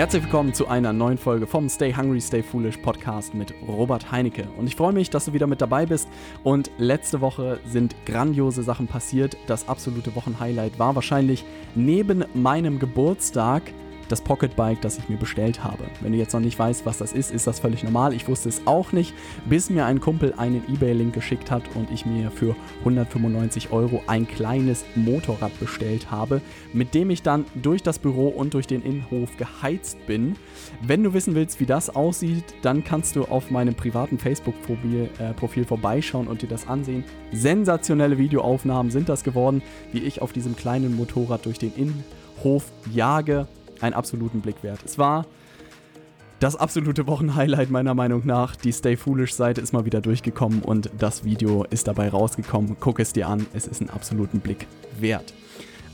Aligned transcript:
Herzlich 0.00 0.22
willkommen 0.22 0.54
zu 0.54 0.66
einer 0.66 0.94
neuen 0.94 1.18
Folge 1.18 1.46
vom 1.46 1.68
Stay 1.68 1.94
Hungry, 1.94 2.22
Stay 2.22 2.42
Foolish 2.42 2.78
Podcast 2.78 3.34
mit 3.34 3.52
Robert 3.68 4.10
Heinecke. 4.10 4.48
Und 4.56 4.66
ich 4.66 4.74
freue 4.74 4.94
mich, 4.94 5.10
dass 5.10 5.26
du 5.26 5.34
wieder 5.34 5.46
mit 5.46 5.60
dabei 5.60 5.84
bist. 5.84 6.08
Und 6.42 6.70
letzte 6.78 7.20
Woche 7.20 7.60
sind 7.66 7.94
grandiose 8.06 8.62
Sachen 8.62 8.86
passiert. 8.86 9.36
Das 9.46 9.68
absolute 9.68 10.16
Wochenhighlight 10.16 10.78
war 10.78 10.94
wahrscheinlich 10.94 11.44
neben 11.74 12.24
meinem 12.32 12.78
Geburtstag 12.78 13.74
das 14.10 14.20
Pocketbike, 14.20 14.80
das 14.80 14.98
ich 14.98 15.08
mir 15.08 15.16
bestellt 15.16 15.62
habe. 15.62 15.84
Wenn 16.00 16.12
du 16.12 16.18
jetzt 16.18 16.32
noch 16.32 16.40
nicht 16.40 16.58
weißt, 16.58 16.84
was 16.84 16.98
das 16.98 17.12
ist, 17.12 17.30
ist 17.30 17.46
das 17.46 17.60
völlig 17.60 17.84
normal. 17.84 18.12
Ich 18.12 18.28
wusste 18.28 18.48
es 18.48 18.62
auch 18.66 18.92
nicht, 18.92 19.14
bis 19.48 19.70
mir 19.70 19.86
ein 19.86 20.00
Kumpel 20.00 20.34
einen 20.36 20.62
eBay-Link 20.68 21.14
geschickt 21.14 21.50
hat 21.50 21.62
und 21.74 21.90
ich 21.90 22.06
mir 22.06 22.30
für 22.30 22.56
195 22.80 23.72
Euro 23.72 24.02
ein 24.06 24.26
kleines 24.26 24.84
Motorrad 24.94 25.58
bestellt 25.60 26.10
habe, 26.10 26.40
mit 26.72 26.94
dem 26.94 27.10
ich 27.10 27.22
dann 27.22 27.44
durch 27.54 27.82
das 27.82 27.98
Büro 27.98 28.28
und 28.28 28.54
durch 28.54 28.66
den 28.66 28.82
Innenhof 28.82 29.36
geheizt 29.36 30.06
bin. 30.06 30.36
Wenn 30.82 31.02
du 31.02 31.14
wissen 31.14 31.34
willst, 31.34 31.60
wie 31.60 31.66
das 31.66 31.90
aussieht, 31.90 32.44
dann 32.62 32.84
kannst 32.84 33.16
du 33.16 33.24
auf 33.24 33.50
meinem 33.50 33.74
privaten 33.74 34.18
Facebook-Profil 34.18 35.08
äh, 35.18 35.64
vorbeischauen 35.64 36.26
und 36.26 36.42
dir 36.42 36.48
das 36.48 36.66
ansehen. 36.66 37.04
Sensationelle 37.32 38.18
Videoaufnahmen 38.18 38.90
sind 38.90 39.08
das 39.08 39.24
geworden, 39.24 39.62
wie 39.92 40.00
ich 40.00 40.22
auf 40.22 40.32
diesem 40.32 40.56
kleinen 40.56 40.96
Motorrad 40.96 41.46
durch 41.46 41.58
den 41.58 41.72
Innenhof 41.74 42.64
jage 42.92 43.46
einen 43.80 43.94
absoluten 43.94 44.40
Blick 44.40 44.62
wert. 44.62 44.80
Es 44.84 44.98
war 44.98 45.26
das 46.40 46.56
absolute 46.56 47.06
Wochenhighlight 47.06 47.70
meiner 47.70 47.94
Meinung 47.94 48.22
nach. 48.24 48.56
Die 48.56 48.72
Stay 48.72 48.96
Foolish 48.96 49.34
Seite 49.34 49.60
ist 49.60 49.72
mal 49.72 49.84
wieder 49.84 50.00
durchgekommen 50.00 50.62
und 50.62 50.90
das 50.98 51.22
Video 51.22 51.64
ist 51.64 51.86
dabei 51.86 52.08
rausgekommen. 52.08 52.76
Guck 52.80 52.98
es 52.98 53.12
dir 53.12 53.28
an, 53.28 53.46
es 53.52 53.66
ist 53.66 53.82
einen 53.82 53.90
absoluten 53.90 54.40
Blick 54.40 54.66
wert. 54.98 55.34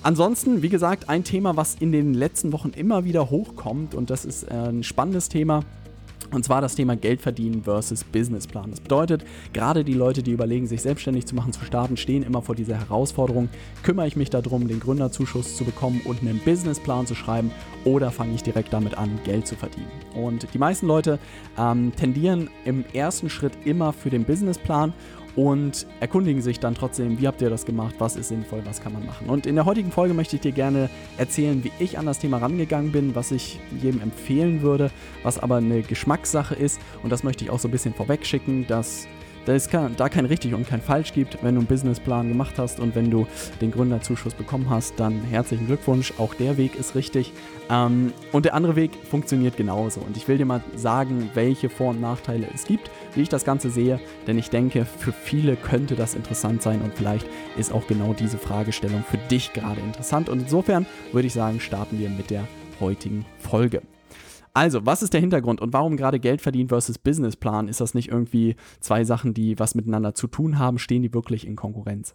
Ansonsten, 0.05 0.62
wie 0.62 0.69
gesagt, 0.69 1.09
ein 1.09 1.25
Thema, 1.25 1.56
was 1.56 1.75
in 1.75 1.91
den 1.91 2.15
letzten 2.15 2.53
Wochen 2.53 2.70
immer 2.70 3.05
wieder 3.05 3.28
hochkommt 3.28 3.95
und 3.97 4.09
das 4.09 4.25
ist 4.25 4.45
äh, 4.45 4.55
ein 4.55 4.84
spannendes 4.84 5.28
Thema. 5.28 5.65
Und 6.30 6.44
zwar 6.44 6.60
das 6.60 6.74
Thema 6.74 6.96
Geld 6.96 7.20
verdienen 7.20 7.62
versus 7.64 8.05
Businessplan. 8.05 8.70
Das 8.70 8.80
bedeutet, 8.80 9.24
gerade 9.52 9.84
die 9.84 9.94
Leute, 9.94 10.22
die 10.22 10.32
überlegen, 10.32 10.66
sich 10.66 10.82
selbstständig 10.82 11.27
zu 11.27 11.34
machen, 11.34 11.52
zu 11.52 11.64
starten, 11.64 11.96
stehen 11.96 12.22
immer 12.22 12.42
vor 12.42 12.55
dieser 12.55 12.78
Herausforderung. 12.78 13.48
Kümmere 13.82 14.06
ich 14.06 14.16
mich 14.16 14.30
darum, 14.30 14.69
den 14.69 14.80
Gründerzuschuss 14.80 15.56
zu 15.56 15.64
bekommen 15.64 16.00
und 16.04 16.20
einen 16.20 16.41
Businessplan 16.44 17.06
zu 17.06 17.14
schreiben 17.14 17.50
oder 17.84 18.10
fange 18.10 18.34
ich 18.34 18.42
direkt 18.42 18.72
damit 18.72 18.98
an, 18.98 19.19
Geld 19.24 19.47
zu 19.47 19.54
verdienen? 19.54 19.91
Und 20.14 20.52
die 20.52 20.58
meisten 20.58 20.86
Leute 20.86 21.19
ähm, 21.58 21.92
tendieren 21.97 22.50
im 22.64 22.84
ersten 22.92 23.30
Schritt 23.30 23.52
immer 23.64 23.92
für 23.92 24.10
den 24.10 24.24
Businessplan 24.24 24.92
und 25.37 25.87
erkundigen 26.01 26.41
sich 26.41 26.59
dann 26.59 26.75
trotzdem, 26.75 27.20
wie 27.20 27.29
habt 27.29 27.42
ihr 27.42 27.51
das 27.51 27.67
gemacht, 27.67 27.97
was 27.98 28.17
ist 28.17 28.29
sinnvoll, 28.29 28.62
was 28.65 28.81
kann 28.81 28.95
man 28.95 29.05
machen. 29.05 29.29
Und 29.29 29.47
in 29.47 29.55
der 29.55 29.67
heutigen 29.67 29.93
Folge 29.93 30.15
möchte 30.15 30.37
ich 30.37 30.43
dir 30.43 30.53
gerne 30.53 30.89
erzählen, 31.19 31.62
wie 31.62 31.73
ich 31.78 31.98
an 31.98 32.06
das 32.06 32.19
Thema 32.19 32.39
rangegangen 32.39 32.91
bin, 32.91 33.15
was 33.15 33.31
ich 33.31 33.61
jedem 33.81 34.01
empfehlen 34.01 34.62
würde, 34.62 34.91
was 35.23 35.39
aber 35.39 35.56
eine 35.56 35.83
Geschmackssache 35.83 36.55
ist. 36.55 36.81
Und 37.03 37.11
das 37.11 37.23
möchte 37.23 37.45
ich 37.45 37.51
auch 37.51 37.59
so 37.59 37.69
ein 37.69 37.70
bisschen 37.70 37.93
vorwegschicken, 37.93 38.67
dass 38.67 39.06
da 39.06 39.16
es 39.55 39.69
da 39.69 40.08
kein 40.08 40.27
richtig 40.27 40.55
und 40.55 40.66
kein 40.66 40.80
falsch 40.80 41.12
gibt. 41.12 41.39
Wenn 41.42 41.55
du 41.55 41.61
einen 41.61 41.69
Businessplan 41.69 42.28
gemacht 42.28 42.55
hast 42.58 42.80
und 42.80 42.94
wenn 42.94 43.11
du 43.11 43.27
den 43.61 43.70
Gründerzuschuss 43.70 44.34
bekommen 44.34 44.69
hast, 44.70 44.98
dann 44.98 45.20
herzlichen 45.22 45.66
Glückwunsch. 45.66 46.14
Auch 46.19 46.34
der 46.34 46.56
Weg 46.56 46.75
ist 46.75 46.94
richtig. 46.94 47.33
Ähm, 47.70 48.12
und 48.33 48.44
der 48.44 48.55
andere 48.55 48.77
Weg 48.77 48.92
funktioniert 49.08 49.56
genauso. 49.56 50.00
Und 50.00 50.16
ich 50.16 50.27
will 50.28 50.38
dir 50.38 50.47
mal 50.47 50.62
sagen, 50.75 51.30
welche 51.34 51.69
Vor- 51.69 51.91
und 51.91 52.00
Nachteile 52.00 52.47
es 52.55 52.64
gibt, 52.64 52.91
wie 53.14 53.22
ich 53.22 53.28
das 53.28 53.44
Ganze 53.44 53.70
sehe, 53.70 54.00
denn 54.27 54.38
ich 54.38 54.50
denke, 54.50 54.84
für 54.84 55.12
viele 55.12 55.56
könnte 55.56 55.97
das 55.97 56.14
interessant 56.14 56.62
sein 56.62 56.83
und 56.83 56.94
vielleicht 56.94 57.27
ist 57.56 57.72
auch 57.72 57.86
genau 57.86 58.12
diese 58.12 58.38
Fragestellung 58.38 59.05
für 59.08 59.19
dich 59.19 59.53
gerade 59.53 59.81
interessant. 59.81 60.28
Und 60.28 60.41
insofern 60.41 60.86
würde 61.12 61.27
ich 61.27 61.34
sagen, 61.34 61.60
starten 61.60 61.98
wir 61.98 62.10
mit 62.10 62.31
der 62.31 62.47
heutigen 62.81 63.25
Folge. 63.38 63.83
Also, 64.57 64.87
was 64.87 65.03
ist 65.03 65.12
der 65.12 65.21
Hintergrund 65.21 65.61
und 65.61 65.75
warum 65.75 65.99
gerade 65.99 66.19
Geld 66.19 66.41
verdienen 66.41 66.71
versus 66.71 66.97
Businessplan? 66.97 67.69
Ist 67.69 67.83
das 67.83 67.93
nicht 67.93 68.09
irgendwie 68.09 68.56
zwei 68.81 69.05
Sachen, 69.05 69.34
die 69.34 69.59
was 69.59 69.75
miteinander 69.75 70.15
zu 70.15 70.28
tun 70.28 70.59
haben? 70.59 70.78
Stehen 70.78 71.03
die 71.03 71.12
wirklich 71.12 71.47
in 71.47 71.56
Konkurrenz? 71.56 72.15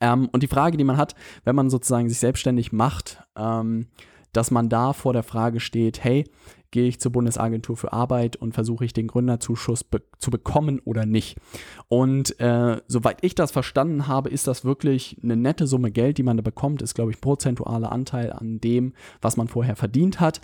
Ähm, 0.00 0.28
und 0.30 0.44
die 0.44 0.46
Frage, 0.48 0.76
die 0.76 0.84
man 0.84 0.96
hat, 0.96 1.16
wenn 1.42 1.56
man 1.56 1.68
sozusagen 1.68 2.08
sich 2.08 2.20
selbstständig 2.20 2.70
macht, 2.70 3.24
ähm, 3.36 3.88
dass 4.32 4.50
man 4.50 4.68
da 4.68 4.92
vor 4.92 5.12
der 5.12 5.22
Frage 5.22 5.60
steht, 5.60 6.02
hey, 6.04 6.24
gehe 6.70 6.88
ich 6.88 7.00
zur 7.00 7.12
Bundesagentur 7.12 7.76
für 7.76 7.92
Arbeit 7.92 8.36
und 8.36 8.52
versuche 8.52 8.84
ich 8.84 8.92
den 8.92 9.06
Gründerzuschuss 9.06 9.84
be 9.84 10.02
zu 10.18 10.30
bekommen 10.30 10.80
oder 10.84 11.06
nicht. 11.06 11.38
Und 11.86 12.38
äh, 12.40 12.80
soweit 12.88 13.18
ich 13.22 13.36
das 13.36 13.52
verstanden 13.52 14.08
habe, 14.08 14.30
ist 14.30 14.48
das 14.48 14.64
wirklich 14.64 15.16
eine 15.22 15.36
nette 15.36 15.68
Summe 15.68 15.92
Geld, 15.92 16.18
die 16.18 16.24
man 16.24 16.36
da 16.36 16.42
bekommt, 16.42 16.82
ist, 16.82 16.94
glaube 16.94 17.12
ich, 17.12 17.20
prozentualer 17.20 17.92
Anteil 17.92 18.32
an 18.32 18.60
dem, 18.60 18.94
was 19.20 19.36
man 19.36 19.46
vorher 19.46 19.76
verdient 19.76 20.18
hat. 20.18 20.40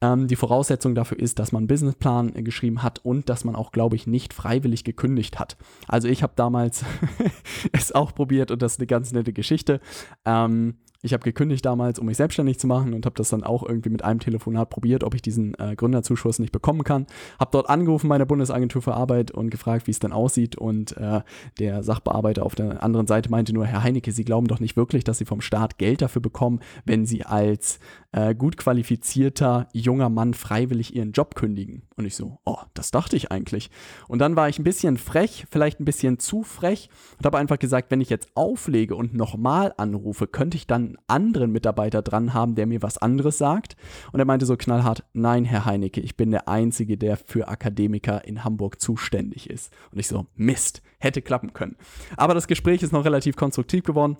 Ähm, 0.00 0.28
die 0.28 0.36
Voraussetzung 0.36 0.94
dafür 0.94 1.18
ist, 1.18 1.38
dass 1.38 1.52
man 1.52 1.60
einen 1.60 1.68
Businessplan 1.68 2.34
äh, 2.34 2.42
geschrieben 2.42 2.82
hat 2.82 3.04
und 3.04 3.28
dass 3.28 3.44
man 3.44 3.54
auch, 3.54 3.70
glaube 3.70 3.96
ich, 3.96 4.06
nicht 4.06 4.32
freiwillig 4.32 4.82
gekündigt 4.82 5.38
hat. 5.38 5.58
Also 5.86 6.08
ich 6.08 6.22
habe 6.22 6.32
damals 6.34 6.84
es 7.72 7.92
auch 7.92 8.14
probiert 8.14 8.50
und 8.50 8.62
das 8.62 8.72
ist 8.72 8.80
eine 8.80 8.86
ganz 8.86 9.12
nette 9.12 9.34
Geschichte. 9.34 9.80
Ähm, 10.24 10.78
ich 11.02 11.12
habe 11.12 11.22
gekündigt 11.22 11.64
damals, 11.64 11.98
um 11.98 12.06
mich 12.06 12.16
selbstständig 12.16 12.58
zu 12.58 12.66
machen 12.66 12.92
und 12.92 13.06
habe 13.06 13.14
das 13.14 13.28
dann 13.28 13.44
auch 13.44 13.62
irgendwie 13.62 13.90
mit 13.90 14.02
einem 14.02 14.18
Telefonat 14.18 14.68
probiert, 14.68 15.04
ob 15.04 15.14
ich 15.14 15.22
diesen 15.22 15.54
äh, 15.58 15.76
Gründerzuschuss 15.76 16.40
nicht 16.40 16.50
bekommen 16.50 16.82
kann. 16.82 17.06
Habe 17.38 17.50
dort 17.52 17.70
angerufen 17.70 18.08
meine 18.08 18.26
Bundesagentur 18.26 18.82
für 18.82 18.94
Arbeit 18.94 19.30
und 19.30 19.50
gefragt, 19.50 19.86
wie 19.86 19.92
es 19.92 20.00
denn 20.00 20.12
aussieht 20.12 20.56
und 20.56 20.96
äh, 20.96 21.20
der 21.60 21.84
Sachbearbeiter 21.84 22.44
auf 22.44 22.56
der 22.56 22.82
anderen 22.82 23.06
Seite 23.06 23.30
meinte 23.30 23.52
nur, 23.52 23.66
Herr 23.66 23.84
Heinecke, 23.84 24.10
Sie 24.10 24.24
glauben 24.24 24.48
doch 24.48 24.58
nicht 24.58 24.76
wirklich, 24.76 25.04
dass 25.04 25.18
Sie 25.18 25.24
vom 25.24 25.40
Staat 25.40 25.78
Geld 25.78 26.02
dafür 26.02 26.20
bekommen, 26.22 26.60
wenn 26.84 27.06
Sie 27.06 27.24
als 27.24 27.78
äh, 28.12 28.34
gut 28.34 28.56
qualifizierter 28.56 29.68
junger 29.72 30.08
Mann 30.08 30.34
freiwillig 30.34 30.94
Ihren 30.94 31.12
Job 31.12 31.34
kündigen. 31.34 31.82
Und 31.96 32.06
ich 32.06 32.16
so, 32.16 32.38
oh, 32.44 32.58
das 32.74 32.90
dachte 32.90 33.16
ich 33.16 33.30
eigentlich. 33.30 33.70
Und 34.06 34.20
dann 34.20 34.36
war 34.36 34.48
ich 34.48 34.58
ein 34.58 34.64
bisschen 34.64 34.96
frech, 34.96 35.46
vielleicht 35.50 35.80
ein 35.80 35.84
bisschen 35.84 36.18
zu 36.18 36.42
frech 36.42 36.88
und 37.18 37.26
habe 37.26 37.38
einfach 37.38 37.58
gesagt, 37.58 37.90
wenn 37.90 38.00
ich 38.00 38.08
jetzt 38.08 38.30
auflege 38.34 38.96
und 38.96 39.14
nochmal 39.14 39.74
anrufe, 39.76 40.26
könnte 40.26 40.56
ich 40.56 40.66
dann 40.66 40.86
einen 40.86 40.98
anderen 41.06 41.52
Mitarbeiter 41.52 42.02
dran 42.02 42.32
haben, 42.32 42.54
der 42.54 42.66
mir 42.66 42.82
was 42.82 42.98
anderes 42.98 43.38
sagt. 43.38 43.76
Und 44.12 44.20
er 44.20 44.26
meinte 44.26 44.46
so 44.46 44.56
knallhart, 44.56 45.04
nein, 45.12 45.44
Herr 45.44 45.64
Heinecke, 45.64 46.00
ich 46.00 46.16
bin 46.16 46.30
der 46.30 46.48
Einzige, 46.48 46.96
der 46.96 47.16
für 47.16 47.48
Akademiker 47.48 48.24
in 48.24 48.44
Hamburg 48.44 48.80
zuständig 48.80 49.50
ist. 49.50 49.72
Und 49.90 49.98
ich 49.98 50.08
so, 50.08 50.26
Mist, 50.34 50.82
hätte 50.98 51.20
klappen 51.20 51.52
können. 51.52 51.76
Aber 52.16 52.34
das 52.34 52.46
Gespräch 52.46 52.82
ist 52.82 52.92
noch 52.92 53.04
relativ 53.04 53.36
konstruktiv 53.36 53.84
geworden 53.84 54.16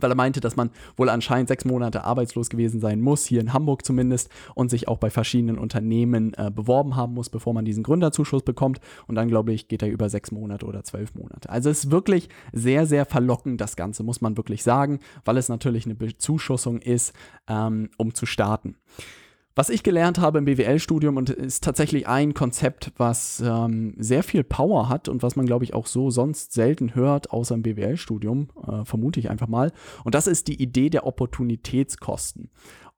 weil 0.00 0.10
er 0.10 0.16
meinte, 0.16 0.40
dass 0.40 0.56
man 0.56 0.70
wohl 0.96 1.08
anscheinend 1.08 1.48
sechs 1.48 1.64
Monate 1.64 2.04
arbeitslos 2.04 2.50
gewesen 2.50 2.80
sein 2.80 3.00
muss, 3.00 3.24
hier 3.24 3.40
in 3.40 3.52
Hamburg 3.52 3.84
zumindest, 3.84 4.30
und 4.54 4.70
sich 4.70 4.88
auch 4.88 4.98
bei 4.98 5.10
verschiedenen 5.10 5.58
Unternehmen 5.58 6.34
äh, 6.34 6.50
beworben 6.50 6.96
haben 6.96 7.14
muss, 7.14 7.30
bevor 7.30 7.54
man 7.54 7.64
diesen 7.64 7.82
Gründerzuschuss 7.82 8.42
bekommt. 8.42 8.80
Und 9.06 9.14
dann, 9.14 9.28
glaube 9.28 9.52
ich, 9.52 9.68
geht 9.68 9.82
er 9.82 9.90
über 9.90 10.08
sechs 10.08 10.30
Monate 10.30 10.66
oder 10.66 10.84
zwölf 10.84 11.14
Monate. 11.14 11.50
Also 11.50 11.70
es 11.70 11.84
ist 11.84 11.90
wirklich 11.90 12.28
sehr, 12.52 12.86
sehr 12.86 13.06
verlockend, 13.06 13.60
das 13.60 13.76
Ganze, 13.76 14.02
muss 14.02 14.20
man 14.20 14.36
wirklich 14.36 14.62
sagen, 14.62 15.00
weil 15.24 15.36
es 15.36 15.48
natürlich 15.48 15.84
eine 15.84 15.94
Bezuschussung 15.94 16.80
ist, 16.80 17.12
ähm, 17.48 17.90
um 17.96 18.14
zu 18.14 18.26
starten. 18.26 18.76
Was 19.58 19.70
ich 19.70 19.82
gelernt 19.82 20.20
habe 20.20 20.38
im 20.38 20.44
BWL-Studium 20.44 21.16
und 21.16 21.30
ist 21.30 21.64
tatsächlich 21.64 22.06
ein 22.06 22.32
Konzept, 22.32 22.92
was 22.96 23.42
ähm, 23.44 23.92
sehr 23.98 24.22
viel 24.22 24.44
Power 24.44 24.88
hat 24.88 25.08
und 25.08 25.24
was 25.24 25.34
man, 25.34 25.46
glaube 25.46 25.64
ich, 25.64 25.74
auch 25.74 25.88
so 25.88 26.10
sonst 26.10 26.52
selten 26.52 26.94
hört, 26.94 27.32
außer 27.32 27.56
im 27.56 27.62
BWL-Studium, 27.62 28.50
äh, 28.64 28.84
vermute 28.84 29.18
ich 29.18 29.30
einfach 29.30 29.48
mal. 29.48 29.72
Und 30.04 30.14
das 30.14 30.28
ist 30.28 30.46
die 30.46 30.62
Idee 30.62 30.90
der 30.90 31.06
Opportunitätskosten. 31.06 32.50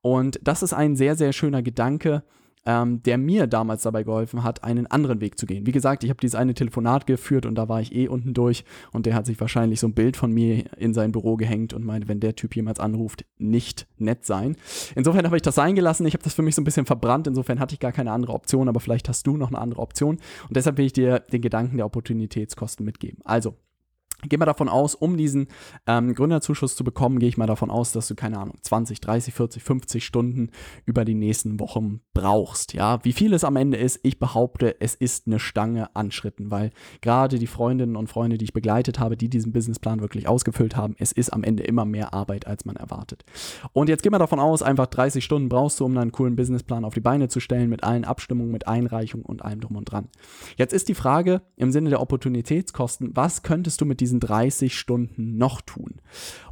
Und 0.03 0.39
das 0.43 0.61
ist 0.61 0.73
ein 0.73 0.95
sehr, 0.95 1.15
sehr 1.15 1.33
schöner 1.33 1.63
Gedanke, 1.63 2.21
ähm, 2.65 3.01
der 3.03 3.17
mir 3.17 3.47
damals 3.47 3.83
dabei 3.83 4.03
geholfen 4.03 4.43
hat, 4.43 4.63
einen 4.63 4.87
anderen 4.87 5.21
Weg 5.21 5.37
zu 5.37 5.45
gehen. 5.45 5.65
Wie 5.65 5.71
gesagt, 5.71 6.03
ich 6.03 6.09
habe 6.09 6.19
dieses 6.19 6.35
eine 6.35 6.53
Telefonat 6.53 7.07
geführt 7.07 7.45
und 7.45 7.55
da 7.55 7.69
war 7.69 7.81
ich 7.81 7.95
eh 7.95 8.07
unten 8.07 8.33
durch 8.33 8.63
und 8.91 9.05
der 9.05 9.15
hat 9.15 9.25
sich 9.25 9.39
wahrscheinlich 9.39 9.79
so 9.79 9.87
ein 9.87 9.93
Bild 9.93 10.17
von 10.17 10.31
mir 10.31 10.65
in 10.77 10.93
sein 10.93 11.11
Büro 11.11 11.37
gehängt 11.37 11.73
und 11.73 11.83
meinte, 11.83 12.07
wenn 12.07 12.19
der 12.19 12.35
Typ 12.35 12.55
jemals 12.55 12.79
anruft, 12.79 13.25
nicht 13.37 13.87
nett 13.97 14.25
sein. 14.25 14.55
Insofern 14.95 15.25
habe 15.25 15.35
ich 15.35 15.41
das 15.41 15.55
sein 15.55 15.75
gelassen. 15.75 16.05
Ich 16.05 16.13
habe 16.13 16.23
das 16.23 16.33
für 16.33 16.41
mich 16.41 16.55
so 16.55 16.61
ein 16.61 16.65
bisschen 16.65 16.85
verbrannt. 16.85 17.27
Insofern 17.27 17.59
hatte 17.59 17.73
ich 17.73 17.79
gar 17.79 17.91
keine 17.91 18.11
andere 18.11 18.33
Option, 18.33 18.69
aber 18.69 18.79
vielleicht 18.79 19.09
hast 19.09 19.25
du 19.25 19.37
noch 19.37 19.49
eine 19.49 19.57
andere 19.59 19.81
Option. 19.81 20.17
Und 20.47 20.55
deshalb 20.57 20.77
will 20.77 20.85
ich 20.85 20.93
dir 20.93 21.19
den 21.19 21.41
Gedanken 21.41 21.77
der 21.77 21.85
Opportunitätskosten 21.85 22.85
mitgeben. 22.85 23.19
Also, 23.23 23.55
Geh 24.27 24.37
mal 24.37 24.45
davon 24.45 24.69
aus, 24.69 24.95
um 24.95 25.17
diesen 25.17 25.47
ähm, 25.87 26.13
Gründerzuschuss 26.13 26.75
zu 26.75 26.83
bekommen, 26.83 27.19
gehe 27.19 27.29
ich 27.29 27.37
mal 27.37 27.47
davon 27.47 27.71
aus, 27.71 27.91
dass 27.91 28.07
du, 28.07 28.15
keine 28.15 28.37
Ahnung, 28.37 28.55
20, 28.61 29.01
30, 29.01 29.33
40, 29.33 29.63
50 29.63 30.05
Stunden 30.05 30.49
über 30.85 31.05
die 31.05 31.15
nächsten 31.15 31.59
Wochen 31.59 32.01
brauchst. 32.13 32.73
Ja, 32.73 33.03
wie 33.03 33.13
viel 33.13 33.33
es 33.33 33.43
am 33.43 33.55
Ende 33.55 33.77
ist, 33.77 33.99
ich 34.03 34.19
behaupte, 34.19 34.79
es 34.79 34.95
ist 34.95 35.27
eine 35.27 35.39
Stange 35.39 35.95
an 35.95 36.11
Schritten, 36.11 36.51
weil 36.51 36.71
gerade 37.01 37.39
die 37.39 37.47
Freundinnen 37.47 37.95
und 37.95 38.07
Freunde, 38.07 38.37
die 38.37 38.45
ich 38.45 38.53
begleitet 38.53 38.99
habe, 38.99 39.17
die 39.17 39.29
diesen 39.29 39.53
Businessplan 39.53 40.01
wirklich 40.01 40.27
ausgefüllt 40.27 40.75
haben, 40.75 40.95
es 40.99 41.11
ist 41.11 41.31
am 41.31 41.43
Ende 41.43 41.63
immer 41.63 41.85
mehr 41.85 42.13
Arbeit, 42.13 42.47
als 42.47 42.65
man 42.65 42.75
erwartet. 42.75 43.23
Und 43.73 43.89
jetzt 43.89 44.03
geh 44.03 44.09
mal 44.09 44.19
davon 44.19 44.39
aus, 44.39 44.61
einfach 44.61 44.87
30 44.87 45.23
Stunden 45.23 45.49
brauchst 45.49 45.79
du, 45.79 45.85
um 45.85 45.97
einen 45.97 46.11
coolen 46.11 46.35
Businessplan 46.35 46.85
auf 46.85 46.93
die 46.93 46.99
Beine 46.99 47.27
zu 47.27 47.39
stellen, 47.39 47.69
mit 47.69 47.83
allen 47.83 48.05
Abstimmungen, 48.05 48.51
mit 48.51 48.67
Einreichung 48.67 49.23
und 49.23 49.43
allem 49.43 49.61
drum 49.61 49.77
und 49.77 49.85
dran. 49.85 50.09
Jetzt 50.57 50.73
ist 50.73 50.89
die 50.89 50.95
Frage 50.95 51.41
im 51.55 51.71
Sinne 51.71 51.89
der 51.89 52.01
Opportunitätskosten, 52.01 53.11
was 53.15 53.43
könntest 53.43 53.81
du 53.81 53.85
mit 53.85 53.99
diesem 53.99 54.10
diesen 54.11 54.19
30 54.19 54.77
Stunden 54.77 55.37
noch 55.37 55.61
tun? 55.61 56.01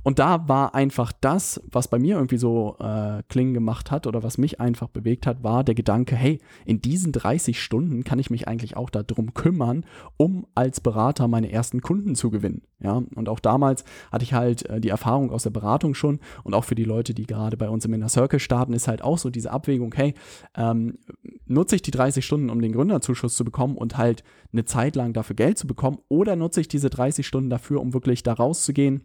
Und 0.03 0.19
da 0.19 0.47
war 0.47 0.75
einfach 0.75 1.11
das, 1.11 1.61
was 1.69 1.87
bei 1.87 1.99
mir 1.99 2.15
irgendwie 2.15 2.37
so 2.37 2.77
äh, 2.79 3.21
klingen 3.27 3.53
gemacht 3.53 3.91
hat 3.91 4.07
oder 4.07 4.23
was 4.23 4.37
mich 4.37 4.59
einfach 4.59 4.87
bewegt 4.87 5.27
hat, 5.27 5.43
war 5.43 5.63
der 5.63 5.75
Gedanke, 5.75 6.15
hey, 6.15 6.39
in 6.65 6.81
diesen 6.81 7.11
30 7.11 7.61
Stunden 7.61 8.03
kann 8.03 8.19
ich 8.19 8.29
mich 8.29 8.47
eigentlich 8.47 8.77
auch 8.77 8.89
darum 8.89 9.33
kümmern, 9.33 9.85
um 10.17 10.47
als 10.55 10.79
Berater 10.79 11.27
meine 11.27 11.51
ersten 11.51 11.81
Kunden 11.81 12.15
zu 12.15 12.29
gewinnen. 12.29 12.61
Ja, 12.81 13.03
und 13.15 13.27
auch 13.27 13.41
damals 13.41 13.83
hatte 14.09 14.23
ich 14.23 14.33
halt 14.33 14.65
äh, 14.69 14.79
die 14.79 14.87
Erfahrung 14.87 15.31
aus 15.31 15.43
der 15.43 15.49
Beratung 15.49 15.93
schon 15.95 16.19
und 16.43 16.53
auch 16.53 16.63
für 16.63 16.75
die 16.75 16.85
Leute, 16.85 17.13
die 17.13 17.25
gerade 17.25 17.57
bei 17.57 17.69
uns 17.69 17.83
im 17.83 17.93
Inner 17.93 18.07
Circle 18.07 18.39
starten, 18.39 18.71
ist 18.71 18.87
halt 18.87 19.01
auch 19.01 19.17
so 19.17 19.29
diese 19.29 19.51
Abwägung, 19.51 19.93
hey, 19.95 20.13
ähm, 20.55 20.97
nutze 21.45 21.75
ich 21.75 21.81
die 21.81 21.91
30 21.91 22.25
Stunden, 22.25 22.49
um 22.49 22.61
den 22.61 22.71
Gründerzuschuss 22.71 23.35
zu 23.35 23.43
bekommen 23.43 23.75
und 23.75 23.97
halt 23.97 24.23
eine 24.53 24.63
Zeit 24.63 24.95
lang 24.95 25.11
dafür 25.11 25.35
Geld 25.35 25.57
zu 25.57 25.67
bekommen 25.67 25.99
oder 26.07 26.37
nutze 26.37 26.61
ich 26.61 26.69
diese 26.69 26.89
30 26.89 27.27
Stunden 27.27 27.48
dafür, 27.49 27.81
um 27.81 27.93
wirklich 27.93 28.23
da 28.23 28.33
rauszugehen, 28.33 29.03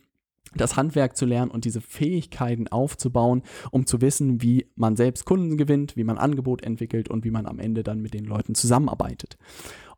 das 0.55 0.76
Handwerk 0.76 1.17
zu 1.17 1.26
lernen 1.26 1.50
und 1.50 1.64
diese 1.64 1.81
Fähigkeiten 1.81 2.69
aufzubauen, 2.69 3.43
um 3.70 3.87
zu 3.87 4.00
wissen, 4.00 4.43
wie 4.43 4.67
man 4.76 4.96
selbst 4.96 5.25
Kunden 5.25 5.56
gewinnt, 5.56 5.96
wie 5.96 6.05
man 6.05 6.19
Angebot 6.19 6.62
entwickelt 6.62 7.08
und 7.08 7.25
wie 7.25 7.31
man 7.31 7.46
am 7.46 7.58
Ende 7.58 7.82
dann 7.82 8.00
mit 8.00 8.14
den 8.14 8.25
Leuten 8.25 8.55
zusammenarbeitet. 8.55 9.37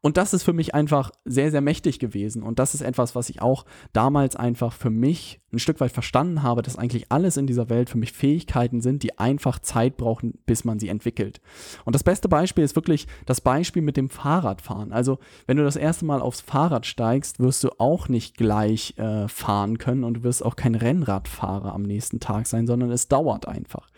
Und 0.01 0.17
das 0.17 0.35
ist 0.35 0.43
für 0.43 0.53
mich 0.53 0.75
einfach 0.75 1.11
sehr, 1.25 1.51
sehr 1.51 1.61
mächtig 1.61 1.99
gewesen. 1.99 2.43
Und 2.43 2.59
das 2.59 2.75
ist 2.75 2.83
etwas, 2.83 3.15
was 3.15 3.29
ich 3.31 3.43
auch 3.43 3.65
damals 3.93 4.37
einfach 4.37 4.73
für 4.73 4.91
mich 4.91 5.41
ein 5.53 5.59
Stück 5.59 5.81
weit 5.81 5.93
verstanden 5.93 6.43
habe, 6.43 6.63
dass 6.63 6.77
eigentlich 6.77 7.11
alles 7.11 7.37
in 7.37 7.47
dieser 7.47 7.69
Welt 7.69 7.89
für 7.89 7.99
mich 7.99 8.13
Fähigkeiten 8.13 8.81
sind, 8.81 9.03
die 9.03 9.19
einfach 9.19 9.59
Zeit 9.59 9.97
brauchen, 9.97 10.35
bis 10.45 10.65
man 10.65 10.79
sie 10.79 10.89
entwickelt. 10.89 11.41
Und 11.85 11.95
das 11.95 12.05
beste 12.05 12.29
Beispiel 12.29 12.65
ist 12.65 12.77
wirklich 12.77 13.07
das 13.27 13.41
Beispiel 13.41 13.83
mit 13.83 13.97
dem 13.97 14.11
Fahrradfahren. 14.11 14.93
Also, 14.93 15.19
wenn 15.47 15.57
du 15.57 15.65
das 15.65 15.77
erste 15.77 16.05
Mal 16.05 16.21
aufs 16.21 16.41
Fahrrad 16.41 16.85
steigst, 16.85 17.41
wirst 17.41 17.65
du 17.65 17.71
auch 17.79 18.09
nicht 18.09 18.37
gleich 18.37 18.95
äh, 18.99 19.29
fahren 19.29 19.79
können 19.79 20.05
und 20.05 20.15
du 20.15 20.23
wirst 20.23 20.45
auch 20.45 20.57
kein 20.57 20.75
Rennradfahrer 20.75 21.73
am 21.73 21.83
nächsten 21.83 22.21
Tag 22.21 22.47
sein, 22.47 22.67
sondern 22.67 22.91
es 22.91 23.09
dauert 23.09 23.49
einfach. 23.49 23.89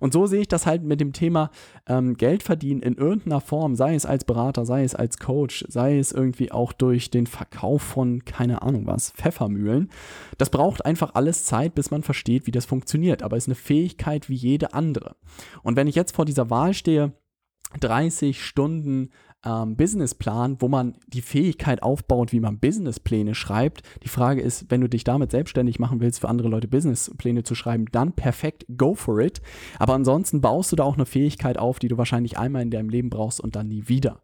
Und 0.00 0.12
so 0.12 0.26
sehe 0.26 0.40
ich 0.40 0.48
das 0.48 0.66
halt 0.66 0.82
mit 0.82 1.00
dem 1.00 1.12
Thema 1.12 1.50
ähm, 1.86 2.16
Geld 2.16 2.42
verdienen 2.42 2.82
in 2.82 2.94
irgendeiner 2.94 3.40
Form, 3.40 3.76
sei 3.76 3.94
es 3.94 4.06
als 4.06 4.24
Berater, 4.24 4.66
sei 4.66 4.82
es 4.82 4.94
als 4.94 5.18
Coach, 5.18 5.43
sei 5.52 5.98
es 5.98 6.12
irgendwie 6.12 6.52
auch 6.52 6.72
durch 6.72 7.10
den 7.10 7.26
Verkauf 7.26 7.82
von, 7.82 8.24
keine 8.24 8.62
Ahnung 8.62 8.86
was, 8.86 9.10
Pfeffermühlen. 9.10 9.90
Das 10.38 10.50
braucht 10.50 10.84
einfach 10.84 11.14
alles 11.14 11.44
Zeit, 11.44 11.74
bis 11.74 11.90
man 11.90 12.02
versteht, 12.02 12.46
wie 12.46 12.52
das 12.52 12.64
funktioniert, 12.64 13.22
aber 13.22 13.36
ist 13.36 13.48
eine 13.48 13.54
Fähigkeit 13.54 14.28
wie 14.28 14.34
jede 14.34 14.74
andere. 14.74 15.16
Und 15.62 15.76
wenn 15.76 15.86
ich 15.86 15.94
jetzt 15.94 16.14
vor 16.14 16.24
dieser 16.24 16.50
Wahl 16.50 16.74
stehe, 16.74 17.12
30 17.80 18.42
Stunden 18.42 19.10
ähm, 19.44 19.76
Businessplan, 19.76 20.56
wo 20.60 20.68
man 20.68 20.94
die 21.06 21.22
Fähigkeit 21.22 21.82
aufbaut, 21.82 22.32
wie 22.32 22.40
man 22.40 22.58
Businesspläne 22.58 23.34
schreibt. 23.34 23.82
Die 24.02 24.08
Frage 24.08 24.40
ist, 24.40 24.70
wenn 24.70 24.80
du 24.80 24.88
dich 24.88 25.04
damit 25.04 25.30
selbstständig 25.30 25.78
machen 25.78 26.00
willst, 26.00 26.20
für 26.20 26.28
andere 26.28 26.48
Leute 26.48 26.68
Businesspläne 26.68 27.42
zu 27.42 27.54
schreiben, 27.54 27.86
dann 27.92 28.12
perfekt, 28.12 28.66
go 28.76 28.94
for 28.94 29.20
it. 29.20 29.40
Aber 29.78 29.94
ansonsten 29.94 30.40
baust 30.40 30.72
du 30.72 30.76
da 30.76 30.84
auch 30.84 30.94
eine 30.94 31.06
Fähigkeit 31.06 31.58
auf, 31.58 31.78
die 31.78 31.88
du 31.88 31.98
wahrscheinlich 31.98 32.38
einmal 32.38 32.62
in 32.62 32.70
deinem 32.70 32.88
Leben 32.88 33.10
brauchst 33.10 33.40
und 33.40 33.56
dann 33.56 33.68
nie 33.68 33.88
wieder. 33.88 34.20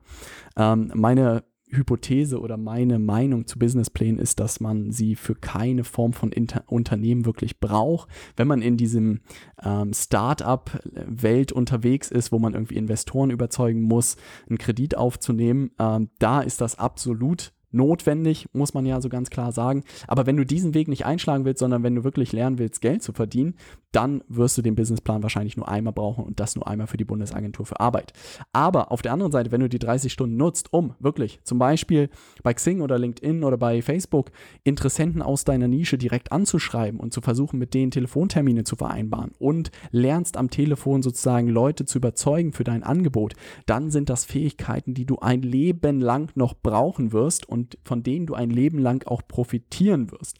Ähm, 0.57 0.91
meine 0.95 1.45
Hypothese 1.71 2.41
oder 2.41 2.57
meine 2.57 2.99
Meinung 2.99 3.47
zu 3.47 3.59
Businessplänen 3.59 4.19
ist, 4.19 4.41
dass 4.41 4.61
man 4.61 4.91
sie 4.91 5.15
für 5.15 5.35
keine 5.35 5.85
Form 5.85 6.13
von 6.13 6.33
Inter 6.33 6.65
Unternehmen 6.67 7.25
wirklich 7.25 7.61
braucht. 7.61 8.09
Wenn 8.37 8.49
man 8.49 8.63
in 8.63 8.77
diesem 8.77 9.21
ähm, 9.63 9.93
Start-up-Welt 9.93 11.53
unterwegs 11.53 12.11
ist, 12.11 12.33
wo 12.33 12.39
man 12.39 12.55
irgendwie 12.55 12.77
Investoren 12.77 13.31
überzeugen 13.31 13.83
muss, 13.83 14.17
einen 14.49 14.59
Kredit 14.59 14.97
aufzunehmen, 14.97 15.71
ähm, 15.79 16.11
da 16.19 16.41
ist 16.41 16.61
das 16.61 16.79
absolut 16.79 17.53
notwendig, 17.71 18.47
muss 18.53 18.75
man 18.75 18.87
ja 18.87 19.01
so 19.01 19.09
ganz 19.09 19.31
klar 19.31 19.53
sagen. 19.53 19.85
Aber 20.07 20.27
wenn 20.27 20.37
du 20.37 20.45
diesen 20.45 20.75
Weg 20.75 20.89
nicht 20.89 21.07
einschlagen 21.07 21.45
willst, 21.45 21.61
sondern 21.61 21.83
wenn 21.83 21.95
du 21.95 22.05
wirklich 22.05 22.33
lernen 22.33 22.59
willst, 22.59 22.81
Geld 22.81 23.03
zu 23.03 23.13
verdienen, 23.13 23.55
dann 23.93 24.23
wirst 24.29 24.57
du 24.57 24.63
den 24.63 24.77
Businessplan 24.77 25.23
wahrscheinlich 25.23 25.57
nur 25.57 25.69
einmal 25.69 25.93
brauchen 25.93 26.25
und 26.25 26.39
das 26.39 26.55
nur 26.55 26.69
einmal 26.69 26.87
für 26.87 26.97
die 26.97 27.05
Bundesagentur 27.05 27.67
für 27.67 27.81
Arbeit. 27.81 28.13
Aber 28.53 28.93
auf 28.93 29.03
der 29.03 29.13
anderen 29.13 29.33
Seite, 29.33 29.51
wenn 29.51 29.61
du 29.61 29.69
die 29.69 29.79
30 29.79 30.13
Stunden 30.13 30.37
nutzt, 30.37 30.73
um 30.73 30.95
wirklich 31.01 31.41
zum 31.43 31.59
Beispiel 31.59 32.09
bei 32.43 32.55
Xing 32.55 32.81
oder 32.81 32.99
LinkedIn 32.99 33.43
oder 33.43 33.57
bei 33.57 33.83
Facebook 33.83 34.31
Interessenten 34.63 35.23
aus 35.23 35.45
deiner 35.45 35.69
Nische 35.69 35.99
direkt 35.99 36.31
anzuschreiben 36.33 37.01
und 37.01 37.13
zu 37.13 37.21
versuchen, 37.21 37.59
mit 37.59 37.75
denen 37.75 37.91
Telefontermine 37.91 38.65
zu 38.65 38.77
vereinbaren 38.77 39.33
und 39.39 39.71
lernst 39.91 40.37
am 40.37 40.51
Telefon 40.51 41.03
sozusagen 41.03 41.49
Leute 41.49 41.85
zu 41.85 41.99
überzeugen 41.99 42.53
für 42.53 42.65
dein 42.65 42.85
Angebot, 42.85 43.35
dann 43.67 43.91
sind 43.91 44.09
das 44.09 44.25
Fähigkeiten, 44.25 44.95
die 44.95 45.05
du 45.05 45.19
ein 45.19 45.43
Leben 45.43 46.01
lang 46.01 46.31
noch 46.37 46.55
brauchen 46.55 47.13
wirst 47.13 47.49
und 47.49 47.60
von 47.85 48.03
denen 48.03 48.27
du 48.27 48.35
ein 48.35 48.51
Leben 48.51 48.79
lang 48.79 49.07
auch 49.07 49.23
profitieren 49.27 50.11
wirst. 50.11 50.39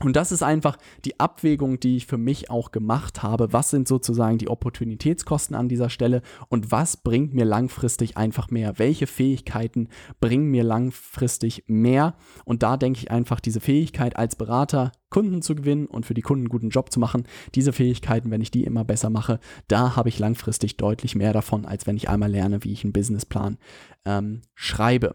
Und 0.00 0.16
das 0.16 0.32
ist 0.32 0.42
einfach 0.42 0.76
die 1.04 1.20
Abwägung, 1.20 1.78
die 1.78 1.96
ich 1.96 2.06
für 2.06 2.18
mich 2.18 2.50
auch 2.50 2.72
gemacht 2.72 3.22
habe. 3.22 3.52
Was 3.52 3.70
sind 3.70 3.86
sozusagen 3.86 4.38
die 4.38 4.48
Opportunitätskosten 4.48 5.54
an 5.54 5.68
dieser 5.68 5.88
Stelle 5.88 6.22
und 6.48 6.72
was 6.72 6.96
bringt 6.96 7.32
mir 7.32 7.44
langfristig 7.44 8.16
einfach 8.16 8.50
mehr? 8.50 8.78
Welche 8.80 9.06
Fähigkeiten 9.06 9.88
bringen 10.20 10.50
mir 10.50 10.64
langfristig 10.64 11.64
mehr? 11.68 12.16
Und 12.44 12.64
da 12.64 12.76
denke 12.76 12.98
ich 12.98 13.12
einfach, 13.12 13.38
diese 13.38 13.60
Fähigkeit 13.60 14.16
als 14.16 14.34
Berater 14.34 14.90
Kunden 15.10 15.42
zu 15.42 15.54
gewinnen 15.54 15.86
und 15.86 16.06
für 16.06 16.14
die 16.14 16.22
Kunden 16.22 16.42
einen 16.42 16.48
guten 16.48 16.70
Job 16.70 16.90
zu 16.90 16.98
machen, 16.98 17.22
diese 17.54 17.72
Fähigkeiten, 17.72 18.32
wenn 18.32 18.40
ich 18.40 18.50
die 18.50 18.64
immer 18.64 18.84
besser 18.84 19.10
mache, 19.10 19.38
da 19.68 19.94
habe 19.94 20.08
ich 20.08 20.18
langfristig 20.18 20.76
deutlich 20.76 21.14
mehr 21.14 21.32
davon, 21.32 21.66
als 21.66 21.86
wenn 21.86 21.96
ich 21.96 22.08
einmal 22.08 22.32
lerne, 22.32 22.64
wie 22.64 22.72
ich 22.72 22.82
einen 22.82 22.92
Businessplan 22.92 23.58
ähm, 24.04 24.42
schreibe. 24.56 25.14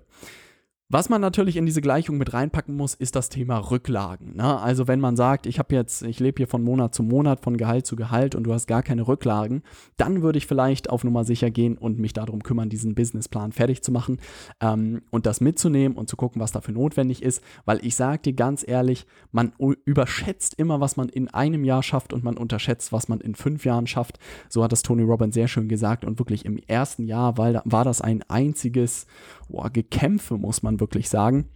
Was 0.92 1.08
man 1.08 1.22
natürlich 1.22 1.56
in 1.56 1.68
diese 1.68 1.82
Gleichung 1.82 2.18
mit 2.18 2.34
reinpacken 2.34 2.76
muss, 2.76 2.96
ist 2.96 3.16
das 3.16 3.30
Thema 3.30 3.60
Rücklagen. 3.60 4.38
Ne? 4.38 4.60
Also 4.60 4.88
wenn 4.88 5.00
man 5.00 5.16
sagt, 5.16 5.46
ich 5.46 5.60
habe 5.60 5.76
jetzt, 5.76 6.02
ich 6.02 6.20
lebe 6.20 6.38
hier 6.38 6.48
von 6.48 6.64
Monat 6.64 6.96
zu 6.96 7.04
Monat, 7.04 7.42
von 7.42 7.58
Gehalt 7.58 7.86
zu 7.86 7.96
Gehalt 7.96 8.34
und 8.34 8.44
du 8.44 8.54
hast 8.54 8.66
gar 8.66 8.82
keine 8.82 9.08
Rücklagen, 9.08 9.62
dann 9.98 10.24
würde 10.24 10.40
ich 10.40 10.48
vielleicht 10.48 10.90
auf 10.90 11.04
Nummer 11.04 11.26
sicher 11.26 11.52
gehen 11.52 11.78
und 11.78 12.00
mich 12.00 12.14
darum 12.14 12.42
kümmern, 12.42 12.70
diesen 12.70 12.96
Businessplan 12.96 13.52
fertig 13.52 13.84
zu 13.84 13.92
machen 13.92 14.18
ähm, 14.62 15.04
und 15.12 15.28
das 15.28 15.42
mitzunehmen 15.42 15.96
und 15.96 16.10
zu 16.10 16.18
gucken, 16.18 16.42
was 16.42 16.54
dafür 16.54 16.74
notwendig 16.74 17.22
ist. 17.22 17.44
Weil 17.66 17.86
ich 17.86 17.96
sage 17.96 18.24
dir 18.24 18.34
ganz 18.34 18.68
ehrlich, 18.68 19.06
man 19.32 19.54
überschätzt 19.86 20.56
immer, 20.56 20.82
was 20.82 20.98
man 20.98 21.10
in 21.10 21.28
einem 21.28 21.66
Jahr 21.66 21.84
schafft 21.84 22.14
und 22.14 22.24
man 22.24 22.36
unterschätzt, 22.36 22.92
was 22.92 23.08
man 23.08 23.22
in 23.22 23.36
fünf 23.36 23.64
Jahren 23.64 23.86
schafft. 23.86 24.18
So 24.50 24.64
hat 24.64 24.72
das 24.72 24.82
Tony 24.82 25.04
Robbins 25.04 25.36
sehr 25.36 25.48
schön 25.48 25.70
gesagt 25.70 26.04
und 26.04 26.18
wirklich 26.18 26.46
im 26.46 26.58
ersten 26.58 27.06
Jahr 27.06 27.38
war, 27.38 27.62
war 27.64 27.84
das 27.84 28.02
ein 28.02 28.24
einziges 28.28 29.06
boah, 29.50 29.70
Gekämpfe, 29.70 30.38
muss 30.38 30.64
man 30.64 30.80
wirklich 30.80 31.10
sagen 31.10 31.50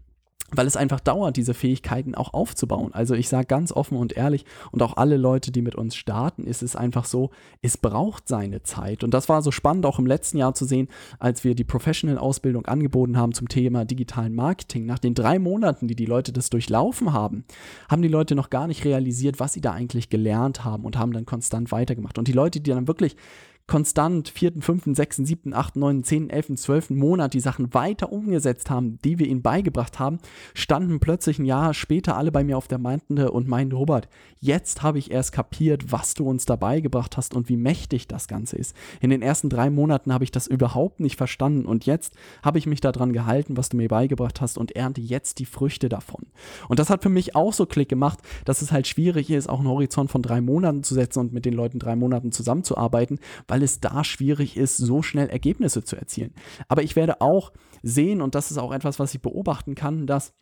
weil 0.55 0.67
es 0.67 0.77
einfach 0.77 0.99
dauert, 0.99 1.37
diese 1.37 1.53
Fähigkeiten 1.53 2.15
auch 2.15 2.33
aufzubauen. 2.33 2.93
Also 2.93 3.15
ich 3.15 3.29
sage 3.29 3.47
ganz 3.47 3.71
offen 3.71 3.97
und 3.97 4.13
ehrlich 4.13 4.45
und 4.71 4.81
auch 4.81 4.97
alle 4.97 5.17
Leute, 5.17 5.51
die 5.51 5.61
mit 5.61 5.75
uns 5.75 5.95
starten, 5.95 6.45
ist 6.45 6.63
es 6.63 6.75
einfach 6.75 7.05
so, 7.05 7.31
es 7.61 7.77
braucht 7.77 8.27
seine 8.27 8.63
Zeit. 8.63 9.03
Und 9.03 9.13
das 9.13 9.29
war 9.29 9.41
so 9.41 9.51
spannend 9.51 9.85
auch 9.85 9.99
im 9.99 10.05
letzten 10.05 10.37
Jahr 10.37 10.53
zu 10.53 10.65
sehen, 10.65 10.87
als 11.19 11.43
wir 11.43 11.55
die 11.55 11.63
Professional-Ausbildung 11.63 12.65
angeboten 12.65 13.17
haben 13.17 13.33
zum 13.33 13.49
Thema 13.49 13.85
digitalen 13.85 14.35
Marketing. 14.35 14.85
Nach 14.85 14.99
den 14.99 15.15
drei 15.15 15.39
Monaten, 15.39 15.87
die 15.87 15.95
die 15.95 16.05
Leute 16.05 16.31
das 16.31 16.49
durchlaufen 16.49 17.13
haben, 17.13 17.45
haben 17.89 18.01
die 18.01 18.07
Leute 18.07 18.35
noch 18.35 18.49
gar 18.49 18.67
nicht 18.67 18.85
realisiert, 18.85 19.39
was 19.39 19.53
sie 19.53 19.61
da 19.61 19.71
eigentlich 19.71 20.09
gelernt 20.09 20.63
haben 20.63 20.85
und 20.85 20.97
haben 20.97 21.13
dann 21.13 21.25
konstant 21.25 21.71
weitergemacht. 21.71 22.17
Und 22.17 22.27
die 22.27 22.33
Leute, 22.33 22.59
die 22.61 22.69
dann 22.69 22.87
wirklich 22.87 23.15
konstant 23.65 24.27
vierten, 24.27 24.61
fünften, 24.61 24.93
sechsten, 24.93 25.25
siebten, 25.25 25.53
achten, 25.53 25.79
neunten, 25.79 26.03
zehnten, 26.03 26.29
elften, 26.29 26.57
zwölften 26.57 26.97
Monat 26.97 27.33
die 27.33 27.39
Sachen 27.39 27.73
weiter 27.73 28.11
umgesetzt 28.11 28.69
haben, 28.69 28.99
die 29.05 29.19
wir 29.19 29.27
ihnen 29.27 29.41
beigebracht 29.41 29.99
haben, 29.99 30.19
standen 30.53 30.99
plötzlich 30.99 31.39
ein 31.39 31.45
Jahr 31.45 31.73
später 31.73 32.17
alle 32.17 32.31
bei 32.31 32.43
mir 32.43 32.57
auf 32.57 32.67
der 32.67 32.77
Matte 32.77 33.31
und 33.31 33.47
meinten, 33.47 33.75
Robert, 33.75 34.09
jetzt 34.39 34.83
habe 34.83 34.99
ich 34.99 35.11
erst 35.11 35.31
kapiert, 35.31 35.91
was 35.93 36.13
du 36.13 36.27
uns 36.27 36.45
dabei 36.45 36.81
gebracht 36.81 37.15
hast 37.15 37.33
und 37.33 37.47
wie 37.47 37.55
mächtig 37.55 38.07
das 38.07 38.27
Ganze 38.27 38.57
ist. 38.57 38.75
In 38.99 39.09
den 39.09 39.21
ersten 39.21 39.49
drei 39.49 39.69
Monaten 39.69 40.13
habe 40.13 40.25
ich 40.25 40.31
das 40.31 40.47
überhaupt 40.47 40.99
nicht 40.99 41.15
verstanden 41.15 41.65
und 41.65 41.85
jetzt 41.85 42.13
habe 42.43 42.57
ich 42.57 42.67
mich 42.67 42.81
daran 42.81 43.13
gehalten, 43.13 43.55
was 43.55 43.69
du 43.69 43.77
mir 43.77 43.87
beigebracht 43.87 44.41
hast 44.41 44.57
und 44.57 44.75
ernte 44.75 44.99
jetzt 44.99 45.39
die 45.39 45.45
Früchte 45.45 45.87
davon. 45.87 46.25
Und 46.67 46.79
das 46.79 46.89
hat 46.89 47.01
für 47.01 47.09
mich 47.09 47.35
auch 47.35 47.53
so 47.53 47.65
Klick 47.65 47.87
gemacht, 47.87 48.19
dass 48.43 48.61
es 48.61 48.73
halt 48.73 48.87
schwierig 48.87 49.29
ist, 49.29 49.47
auch 49.47 49.59
einen 49.59 49.69
Horizont 49.69 50.11
von 50.11 50.21
drei 50.21 50.41
Monaten 50.41 50.83
zu 50.83 50.93
setzen 50.93 51.19
und 51.19 51.33
mit 51.33 51.45
den 51.45 51.53
Leuten 51.53 51.79
drei 51.79 51.95
Monaten 51.95 52.33
zusammenzuarbeiten, 52.33 53.19
weil 53.53 53.61
es 53.61 53.79
da 53.79 54.03
schwierig 54.03 54.57
ist, 54.57 54.77
so 54.77 55.03
schnell 55.03 55.29
Ergebnisse 55.29 55.83
zu 55.83 55.95
erzielen. 55.95 56.33
Aber 56.67 56.81
ich 56.81 56.95
werde 56.95 57.21
auch 57.21 57.53
sehen, 57.83 58.19
und 58.19 58.33
das 58.33 58.49
ist 58.49 58.57
auch 58.57 58.73
etwas, 58.73 58.97
was 58.97 59.13
ich 59.13 59.21
beobachten 59.21 59.75
kann, 59.75 60.07
dass 60.07 60.33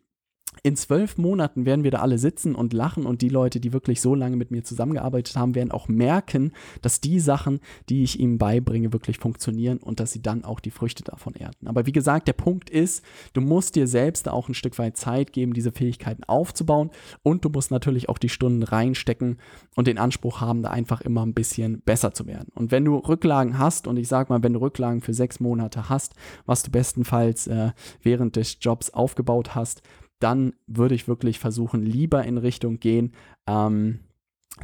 in 0.63 0.75
zwölf 0.75 1.17
Monaten 1.17 1.65
werden 1.65 1.83
wir 1.83 1.91
da 1.91 1.99
alle 1.99 2.19
sitzen 2.19 2.53
und 2.53 2.73
lachen 2.73 3.05
und 3.05 3.21
die 3.21 3.29
Leute, 3.29 3.59
die 3.59 3.73
wirklich 3.73 3.99
so 3.99 4.13
lange 4.13 4.35
mit 4.35 4.51
mir 4.51 4.63
zusammengearbeitet 4.63 5.35
haben, 5.35 5.55
werden 5.55 5.71
auch 5.71 5.87
merken, 5.87 6.51
dass 6.81 7.01
die 7.01 7.19
Sachen, 7.19 7.59
die 7.89 8.03
ich 8.03 8.19
ihnen 8.19 8.37
beibringe, 8.37 8.93
wirklich 8.93 9.17
funktionieren 9.17 9.79
und 9.79 9.99
dass 9.99 10.11
sie 10.11 10.21
dann 10.21 10.43
auch 10.43 10.59
die 10.59 10.69
Früchte 10.69 11.03
davon 11.03 11.33
ernten. 11.33 11.67
Aber 11.67 11.87
wie 11.87 11.91
gesagt, 11.91 12.27
der 12.27 12.33
Punkt 12.33 12.69
ist, 12.69 13.03
du 13.33 13.41
musst 13.41 13.75
dir 13.75 13.87
selbst 13.87 14.29
auch 14.29 14.49
ein 14.49 14.53
Stück 14.53 14.77
weit 14.77 14.97
Zeit 14.97 15.33
geben, 15.33 15.53
diese 15.53 15.71
Fähigkeiten 15.71 16.23
aufzubauen 16.25 16.91
und 17.23 17.43
du 17.43 17.49
musst 17.49 17.71
natürlich 17.71 18.07
auch 18.07 18.19
die 18.19 18.29
Stunden 18.29 18.61
reinstecken 18.61 19.37
und 19.75 19.87
den 19.87 19.97
Anspruch 19.97 20.41
haben, 20.41 20.61
da 20.61 20.69
einfach 20.69 21.01
immer 21.01 21.25
ein 21.25 21.33
bisschen 21.33 21.81
besser 21.81 22.13
zu 22.13 22.27
werden. 22.27 22.49
Und 22.53 22.71
wenn 22.71 22.85
du 22.85 22.97
Rücklagen 22.97 23.57
hast 23.57 23.87
und 23.87 23.97
ich 23.97 24.07
sag 24.07 24.29
mal, 24.29 24.43
wenn 24.43 24.53
du 24.53 24.59
Rücklagen 24.59 25.01
für 25.01 25.13
sechs 25.13 25.39
Monate 25.39 25.89
hast, 25.89 26.13
was 26.45 26.61
du 26.61 26.69
bestenfalls 26.69 27.47
äh, 27.47 27.71
während 28.03 28.35
des 28.35 28.57
Jobs 28.61 28.91
aufgebaut 28.91 29.55
hast, 29.55 29.81
dann 30.23 30.53
würde 30.67 30.95
ich 30.95 31.07
wirklich 31.07 31.39
versuchen, 31.39 31.83
lieber 31.83 32.23
in 32.23 32.37
Richtung 32.37 32.79
gehen, 32.79 33.13
ähm, 33.47 33.99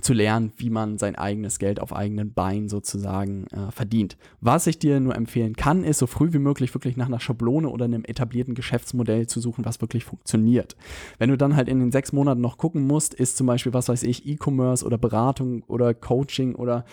zu 0.01 0.13
lernen, 0.13 0.51
wie 0.57 0.69
man 0.69 0.97
sein 0.97 1.15
eigenes 1.15 1.59
Geld 1.59 1.79
auf 1.79 1.95
eigenen 1.95 2.33
Beinen 2.33 2.69
sozusagen 2.69 3.47
äh, 3.47 3.71
verdient. 3.71 4.17
Was 4.41 4.67
ich 4.67 4.79
dir 4.79 4.99
nur 4.99 5.15
empfehlen 5.15 5.55
kann, 5.55 5.83
ist 5.83 5.99
so 5.99 6.07
früh 6.07 6.33
wie 6.33 6.39
möglich 6.39 6.73
wirklich 6.73 6.97
nach 6.97 7.07
einer 7.07 7.19
Schablone 7.19 7.69
oder 7.69 7.85
einem 7.85 8.03
etablierten 8.05 8.53
Geschäftsmodell 8.53 9.27
zu 9.27 9.39
suchen, 9.39 9.65
was 9.65 9.81
wirklich 9.81 10.05
funktioniert. 10.05 10.75
Wenn 11.17 11.29
du 11.29 11.37
dann 11.37 11.55
halt 11.55 11.69
in 11.69 11.79
den 11.79 11.91
sechs 11.91 12.11
Monaten 12.11 12.41
noch 12.41 12.57
gucken 12.57 12.85
musst, 12.85 13.13
ist 13.13 13.37
zum 13.37 13.47
Beispiel, 13.47 13.73
was 13.73 13.89
weiß 13.89 14.03
ich, 14.03 14.27
E-Commerce 14.27 14.85
oder 14.85 14.97
Beratung 14.97 15.63
oder 15.63 15.93
Coaching 15.93 16.55
oder 16.55 16.85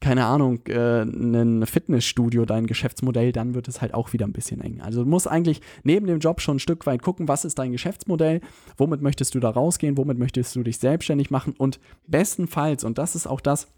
keine 0.00 0.24
Ahnung, 0.24 0.60
äh, 0.66 1.02
ein 1.02 1.66
Fitnessstudio 1.66 2.46
dein 2.46 2.66
Geschäftsmodell, 2.66 3.32
dann 3.32 3.54
wird 3.54 3.68
es 3.68 3.82
halt 3.82 3.92
auch 3.92 4.12
wieder 4.14 4.26
ein 4.26 4.32
bisschen 4.32 4.60
eng. 4.62 4.80
Also 4.80 5.04
du 5.04 5.08
musst 5.08 5.28
eigentlich 5.28 5.60
neben 5.82 6.06
dem 6.06 6.20
Job 6.20 6.40
schon 6.40 6.56
ein 6.56 6.60
Stück 6.60 6.86
weit 6.86 7.02
gucken, 7.02 7.28
was 7.28 7.44
ist 7.44 7.58
dein 7.58 7.72
Geschäftsmodell, 7.72 8.40
womit 8.78 9.02
möchtest 9.02 9.34
du 9.34 9.40
da 9.40 9.50
rausgehen, 9.50 9.98
womit 9.98 10.18
möchtest 10.18 10.56
du 10.56 10.62
dich 10.62 10.78
selbstständig 10.78 11.30
machen 11.30 11.54
und 11.56 11.80
bestenfalls, 12.06 12.82
und 12.82 12.96
das 12.96 13.14
ist 13.14 13.26
auch 13.26 13.40
das, 13.42 13.68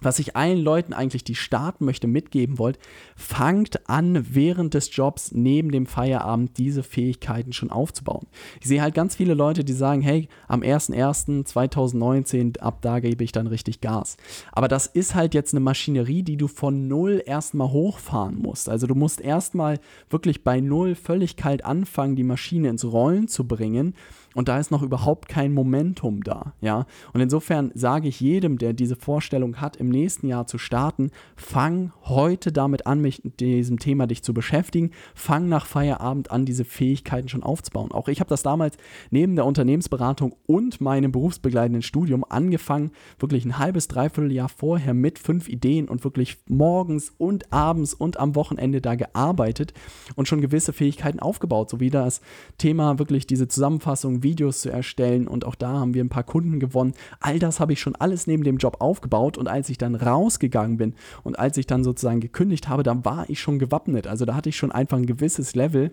was 0.00 0.18
ich 0.18 0.36
allen 0.36 0.58
Leuten 0.58 0.92
eigentlich, 0.92 1.24
die 1.24 1.34
starten 1.34 1.84
möchte, 1.84 2.06
mitgeben 2.06 2.58
wollt, 2.58 2.78
fangt 3.16 3.88
an, 3.88 4.26
während 4.34 4.74
des 4.74 4.94
Jobs 4.94 5.32
neben 5.32 5.70
dem 5.70 5.86
Feierabend 5.86 6.58
diese 6.58 6.82
Fähigkeiten 6.82 7.52
schon 7.52 7.70
aufzubauen. 7.70 8.26
Ich 8.60 8.66
sehe 8.66 8.82
halt 8.82 8.94
ganz 8.94 9.16
viele 9.16 9.34
Leute, 9.34 9.64
die 9.64 9.72
sagen, 9.72 10.02
hey, 10.02 10.28
am 10.48 10.60
01.01.2019, 10.60 12.58
ab 12.60 12.78
da 12.82 13.00
gebe 13.00 13.24
ich 13.24 13.32
dann 13.32 13.46
richtig 13.46 13.80
Gas. 13.80 14.16
Aber 14.52 14.68
das 14.68 14.86
ist 14.86 15.14
halt 15.14 15.34
jetzt 15.34 15.54
eine 15.54 15.60
Maschinerie, 15.60 16.22
die 16.22 16.36
du 16.36 16.48
von 16.48 16.88
Null 16.88 17.22
erstmal 17.24 17.70
hochfahren 17.70 18.38
musst. 18.38 18.68
Also 18.68 18.86
du 18.86 18.94
musst 18.94 19.20
erstmal 19.20 19.80
wirklich 20.10 20.44
bei 20.44 20.60
Null 20.60 20.94
völlig 20.94 21.36
kalt 21.36 21.64
anfangen, 21.64 22.16
die 22.16 22.24
Maschine 22.24 22.68
ins 22.68 22.84
Rollen 22.84 23.28
zu 23.28 23.46
bringen 23.46 23.94
und 24.34 24.48
da 24.48 24.58
ist 24.58 24.70
noch 24.70 24.82
überhaupt 24.82 25.28
kein 25.28 25.52
Momentum 25.52 26.22
da, 26.22 26.54
ja. 26.60 26.86
Und 27.12 27.20
insofern 27.20 27.70
sage 27.74 28.08
ich 28.08 28.20
jedem, 28.20 28.58
der 28.58 28.72
diese 28.72 28.96
Vorstellung 28.96 29.60
hat, 29.60 29.76
im 29.76 29.88
nächsten 29.88 30.26
Jahr 30.26 30.46
zu 30.46 30.58
starten, 30.58 31.10
fang 31.36 31.92
heute 32.02 32.52
damit 32.52 32.86
an, 32.86 33.00
mich 33.00 33.24
mit 33.24 33.40
diesem 33.40 33.78
Thema 33.78 34.06
dich 34.06 34.22
zu 34.22 34.34
beschäftigen, 34.34 34.90
fang 35.14 35.48
nach 35.48 35.66
Feierabend 35.66 36.30
an, 36.30 36.44
diese 36.44 36.64
Fähigkeiten 36.64 37.28
schon 37.28 37.42
aufzubauen. 37.42 37.92
Auch 37.92 38.08
ich 38.08 38.20
habe 38.20 38.28
das 38.28 38.42
damals 38.42 38.76
neben 39.10 39.36
der 39.36 39.46
Unternehmensberatung 39.46 40.34
und 40.46 40.80
meinem 40.80 41.12
berufsbegleitenden 41.12 41.82
Studium 41.82 42.24
angefangen, 42.28 42.90
wirklich 43.18 43.44
ein 43.44 43.58
halbes, 43.58 43.88
dreiviertel 43.88 44.32
Jahr 44.32 44.48
vorher 44.48 44.94
mit 44.94 45.18
fünf 45.18 45.48
Ideen 45.48 45.88
und 45.88 46.04
wirklich 46.04 46.38
morgens 46.48 47.12
und 47.16 47.52
abends 47.52 47.94
und 47.94 48.18
am 48.18 48.34
Wochenende 48.34 48.80
da 48.80 48.94
gearbeitet 48.94 49.72
und 50.16 50.26
schon 50.26 50.40
gewisse 50.40 50.72
Fähigkeiten 50.72 51.20
aufgebaut, 51.20 51.70
so 51.70 51.80
wie 51.80 51.90
das 51.90 52.20
Thema 52.58 52.98
wirklich 52.98 53.26
diese 53.26 53.48
Zusammenfassung 53.48 54.23
Videos 54.24 54.62
zu 54.62 54.70
erstellen 54.70 55.28
und 55.28 55.44
auch 55.44 55.54
da 55.54 55.68
haben 55.74 55.94
wir 55.94 56.02
ein 56.02 56.08
paar 56.08 56.24
Kunden 56.24 56.58
gewonnen. 56.58 56.94
All 57.20 57.38
das 57.38 57.60
habe 57.60 57.72
ich 57.72 57.80
schon 57.80 57.94
alles 57.94 58.26
neben 58.26 58.42
dem 58.42 58.56
Job 58.56 58.78
aufgebaut 58.80 59.38
und 59.38 59.46
als 59.46 59.68
ich 59.68 59.78
dann 59.78 59.94
rausgegangen 59.94 60.76
bin 60.76 60.94
und 61.22 61.38
als 61.38 61.56
ich 61.56 61.68
dann 61.68 61.84
sozusagen 61.84 62.18
gekündigt 62.18 62.68
habe, 62.68 62.82
dann 62.82 63.04
war 63.04 63.30
ich 63.30 63.38
schon 63.38 63.60
gewappnet. 63.60 64.08
Also 64.08 64.24
da 64.24 64.34
hatte 64.34 64.48
ich 64.48 64.56
schon 64.56 64.72
einfach 64.72 64.96
ein 64.96 65.06
gewisses 65.06 65.54
Level 65.54 65.92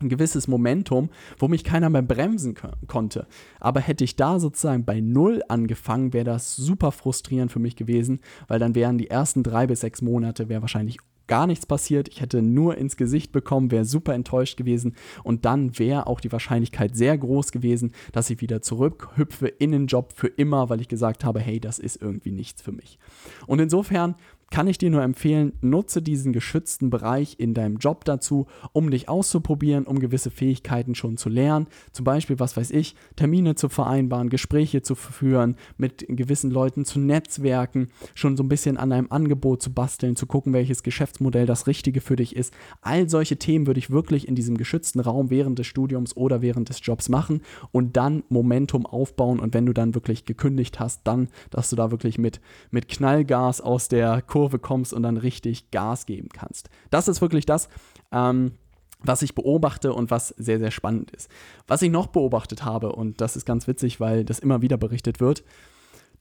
ein 0.00 0.08
gewisses 0.08 0.48
Momentum, 0.48 1.10
wo 1.38 1.48
mich 1.48 1.64
keiner 1.64 1.90
mehr 1.90 2.02
bremsen 2.02 2.54
konnte. 2.86 3.26
Aber 3.58 3.80
hätte 3.80 4.04
ich 4.04 4.16
da 4.16 4.38
sozusagen 4.38 4.84
bei 4.84 5.00
Null 5.00 5.42
angefangen, 5.48 6.12
wäre 6.12 6.24
das 6.24 6.54
super 6.54 6.92
frustrierend 6.92 7.50
für 7.50 7.58
mich 7.58 7.76
gewesen, 7.76 8.20
weil 8.46 8.58
dann 8.58 8.74
wären 8.74 8.98
die 8.98 9.10
ersten 9.10 9.42
drei 9.42 9.66
bis 9.66 9.80
sechs 9.80 10.02
Monate 10.02 10.48
wäre 10.48 10.62
wahrscheinlich 10.62 10.98
gar 11.28 11.46
nichts 11.46 11.66
passiert. 11.66 12.08
Ich 12.08 12.20
hätte 12.20 12.42
nur 12.42 12.76
ins 12.76 12.96
Gesicht 12.96 13.30
bekommen, 13.32 13.70
wäre 13.70 13.84
super 13.84 14.14
enttäuscht 14.14 14.56
gewesen 14.56 14.96
und 15.22 15.44
dann 15.44 15.78
wäre 15.78 16.06
auch 16.06 16.20
die 16.20 16.32
Wahrscheinlichkeit 16.32 16.96
sehr 16.96 17.16
groß 17.16 17.52
gewesen, 17.52 17.92
dass 18.12 18.30
ich 18.30 18.40
wieder 18.40 18.62
zurückhüpfe 18.62 19.46
in 19.46 19.72
den 19.72 19.86
Job 19.86 20.12
für 20.16 20.28
immer, 20.28 20.68
weil 20.68 20.80
ich 20.80 20.88
gesagt 20.88 21.24
habe, 21.24 21.40
hey, 21.40 21.60
das 21.60 21.78
ist 21.78 22.02
irgendwie 22.02 22.32
nichts 22.32 22.62
für 22.62 22.72
mich. 22.72 22.98
Und 23.46 23.60
insofern 23.60 24.16
kann 24.50 24.66
ich 24.66 24.78
dir 24.78 24.90
nur 24.90 25.02
empfehlen, 25.02 25.52
nutze 25.60 26.00
diesen 26.00 26.32
geschützten 26.32 26.88
Bereich 26.88 27.36
in 27.38 27.52
deinem 27.52 27.76
Job 27.76 28.04
dazu, 28.04 28.46
um 28.72 28.90
dich 28.90 29.08
auszuprobieren, 29.08 29.84
um 29.84 29.98
gewisse 29.98 30.30
Fähigkeiten 30.30 30.94
schon 30.94 31.18
zu 31.18 31.28
lernen. 31.28 31.66
Zum 31.92 32.04
Beispiel, 32.04 32.38
was 32.38 32.56
weiß 32.56 32.70
ich, 32.70 32.94
Termine 33.16 33.56
zu 33.56 33.68
vereinbaren, 33.68 34.30
Gespräche 34.30 34.80
zu 34.80 34.94
führen, 34.94 35.56
mit 35.76 36.06
gewissen 36.08 36.50
Leuten 36.50 36.86
zu 36.86 36.98
netzwerken, 36.98 37.88
schon 38.14 38.36
so 38.36 38.42
ein 38.42 38.48
bisschen 38.48 38.78
an 38.78 38.90
einem 38.92 39.08
Angebot 39.10 39.60
zu 39.60 39.72
basteln, 39.72 40.16
zu 40.16 40.26
gucken, 40.26 40.54
welches 40.54 40.82
Geschäftsmodell 40.82 41.46
das 41.46 41.66
Richtige 41.66 42.00
für 42.00 42.16
dich 42.16 42.34
ist. 42.34 42.54
All 42.80 43.08
solche 43.08 43.36
Themen 43.36 43.66
würde 43.66 43.78
ich 43.78 43.90
wirklich 43.90 44.26
in 44.26 44.34
diesem 44.34 44.56
geschützten 44.56 45.00
Raum 45.00 45.28
während 45.28 45.58
des 45.58 45.66
Studiums 45.66 46.16
oder 46.16 46.40
während 46.40 46.70
des 46.70 46.80
Jobs 46.82 47.10
machen 47.10 47.42
und 47.70 47.98
dann 47.98 48.22
Momentum 48.30 48.86
aufbauen. 48.86 49.40
Und 49.40 49.52
wenn 49.52 49.66
du 49.66 49.74
dann 49.74 49.94
wirklich 49.94 50.24
gekündigt 50.24 50.80
hast, 50.80 51.02
dann, 51.04 51.28
dass 51.50 51.68
du 51.68 51.76
da 51.76 51.90
wirklich 51.90 52.16
mit, 52.16 52.40
mit 52.70 52.88
Knallgas 52.88 53.60
aus 53.60 53.88
der 53.88 54.22
Kurve 54.22 54.37
Kurve 54.38 54.60
kommst 54.60 54.92
und 54.92 55.02
dann 55.02 55.16
richtig 55.16 55.72
Gas 55.72 56.06
geben 56.06 56.28
kannst. 56.32 56.70
Das 56.90 57.08
ist 57.08 57.20
wirklich 57.20 57.44
das, 57.44 57.68
ähm, 58.12 58.52
was 59.00 59.22
ich 59.22 59.34
beobachte 59.34 59.92
und 59.92 60.12
was 60.12 60.28
sehr, 60.28 60.60
sehr 60.60 60.70
spannend 60.70 61.10
ist. 61.10 61.28
Was 61.66 61.82
ich 61.82 61.90
noch 61.90 62.06
beobachtet 62.06 62.64
habe, 62.64 62.92
und 62.92 63.20
das 63.20 63.34
ist 63.34 63.46
ganz 63.46 63.66
witzig, 63.66 63.98
weil 63.98 64.24
das 64.24 64.38
immer 64.38 64.62
wieder 64.62 64.76
berichtet 64.76 65.18
wird, 65.18 65.42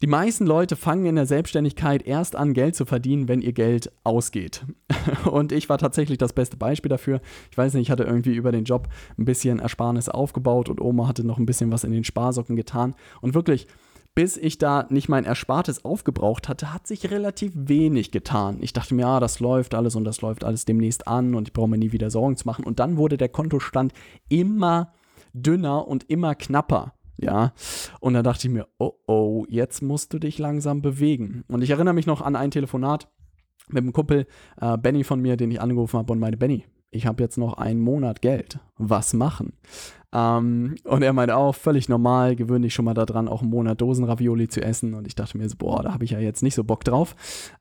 die 0.01 0.07
meisten 0.07 0.47
Leute 0.47 0.75
fangen 0.75 1.05
in 1.05 1.15
der 1.15 1.27
Selbstständigkeit 1.27 2.07
erst 2.07 2.35
an, 2.35 2.53
Geld 2.53 2.75
zu 2.75 2.85
verdienen, 2.85 3.27
wenn 3.27 3.41
ihr 3.41 3.53
Geld 3.53 3.91
ausgeht. 4.03 4.65
Und 5.25 5.51
ich 5.51 5.69
war 5.69 5.77
tatsächlich 5.77 6.17
das 6.17 6.33
beste 6.33 6.57
Beispiel 6.57 6.89
dafür. 6.89 7.21
Ich 7.51 7.57
weiß 7.57 7.73
nicht, 7.73 7.83
ich 7.83 7.91
hatte 7.91 8.03
irgendwie 8.03 8.35
über 8.35 8.51
den 8.51 8.63
Job 8.63 8.89
ein 9.17 9.25
bisschen 9.25 9.59
Ersparnisse 9.59 10.13
aufgebaut 10.13 10.69
und 10.69 10.81
Oma 10.81 11.07
hatte 11.07 11.25
noch 11.25 11.39
ein 11.39 11.47
bisschen 11.47 11.71
was 11.71 11.83
in 11.83 11.91
den 11.91 12.03
Sparsocken 12.03 12.55
getan. 12.55 12.93
Und 13.21 13.33
wirklich, 13.33 13.65
bis 14.17 14.35
ich 14.35 14.57
da 14.57 14.87
nicht 14.89 15.09
mein 15.09 15.25
Erspartes 15.25 15.85
aufgebraucht 15.85 16.49
hatte, 16.49 16.73
hat 16.73 16.87
sich 16.87 17.11
relativ 17.11 17.51
wenig 17.53 18.09
getan. 18.09 18.57
Ich 18.61 18.73
dachte 18.73 18.95
mir, 18.95 19.03
ja, 19.03 19.19
das 19.19 19.39
läuft 19.39 19.75
alles 19.75 19.95
und 19.95 20.05
das 20.05 20.21
läuft 20.21 20.43
alles 20.43 20.65
demnächst 20.65 21.07
an 21.07 21.35
und 21.35 21.47
ich 21.47 21.53
brauche 21.53 21.67
mir 21.67 21.77
nie 21.77 21.91
wieder 21.91 22.09
Sorgen 22.09 22.35
zu 22.35 22.47
machen. 22.47 22.65
Und 22.65 22.79
dann 22.79 22.97
wurde 22.97 23.17
der 23.17 23.29
Kontostand 23.29 23.93
immer 24.27 24.91
dünner 25.33 25.87
und 25.87 26.09
immer 26.09 26.33
knapper. 26.33 26.95
Ja, 27.17 27.53
und 27.99 28.15
da 28.15 28.23
dachte 28.23 28.47
ich 28.47 28.53
mir, 28.55 28.67
oh 28.79 28.93
oh, 29.05 29.45
jetzt 29.49 29.83
musst 29.83 30.11
du 30.13 30.17
dich 30.17 30.39
langsam 30.39 30.81
bewegen. 30.81 31.43
Und 31.47 31.61
ich 31.61 31.69
erinnere 31.69 31.93
mich 31.93 32.07
noch 32.07 32.23
an 32.23 32.35
ein 32.35 32.49
Telefonat 32.49 33.11
mit 33.69 33.83
einem 33.83 33.93
Kumpel, 33.93 34.25
äh, 34.59 34.79
Benny 34.79 35.03
von 35.03 35.21
mir, 35.21 35.37
den 35.37 35.51
ich 35.51 35.61
angerufen 35.61 35.99
habe 35.99 36.11
und 36.11 36.17
meine, 36.17 36.37
Benny, 36.37 36.65
ich 36.91 37.05
habe 37.05 37.23
jetzt 37.23 37.37
noch 37.37 37.53
einen 37.53 37.79
Monat 37.79 38.21
Geld. 38.21 38.59
Was 38.77 39.13
machen? 39.13 39.53
Ähm, 40.13 40.75
und 40.83 41.01
er 41.03 41.13
meinte 41.13 41.35
auch, 41.35 41.55
völlig 41.55 41.89
normal, 41.89 42.35
gewöhne 42.35 42.67
dich 42.67 42.73
schon 42.73 42.85
mal 42.85 42.93
daran, 42.93 43.27
auch 43.27 43.41
einen 43.41 43.51
Monat 43.51 43.81
Dosenravioli 43.81 44.47
zu 44.47 44.61
essen. 44.61 44.93
Und 44.93 45.07
ich 45.07 45.15
dachte 45.15 45.37
mir 45.37 45.49
so, 45.49 45.57
boah, 45.57 45.83
da 45.83 45.93
habe 45.93 46.05
ich 46.05 46.11
ja 46.11 46.19
jetzt 46.19 46.43
nicht 46.43 46.55
so 46.55 46.63
Bock 46.63 46.83
drauf. 46.83 47.15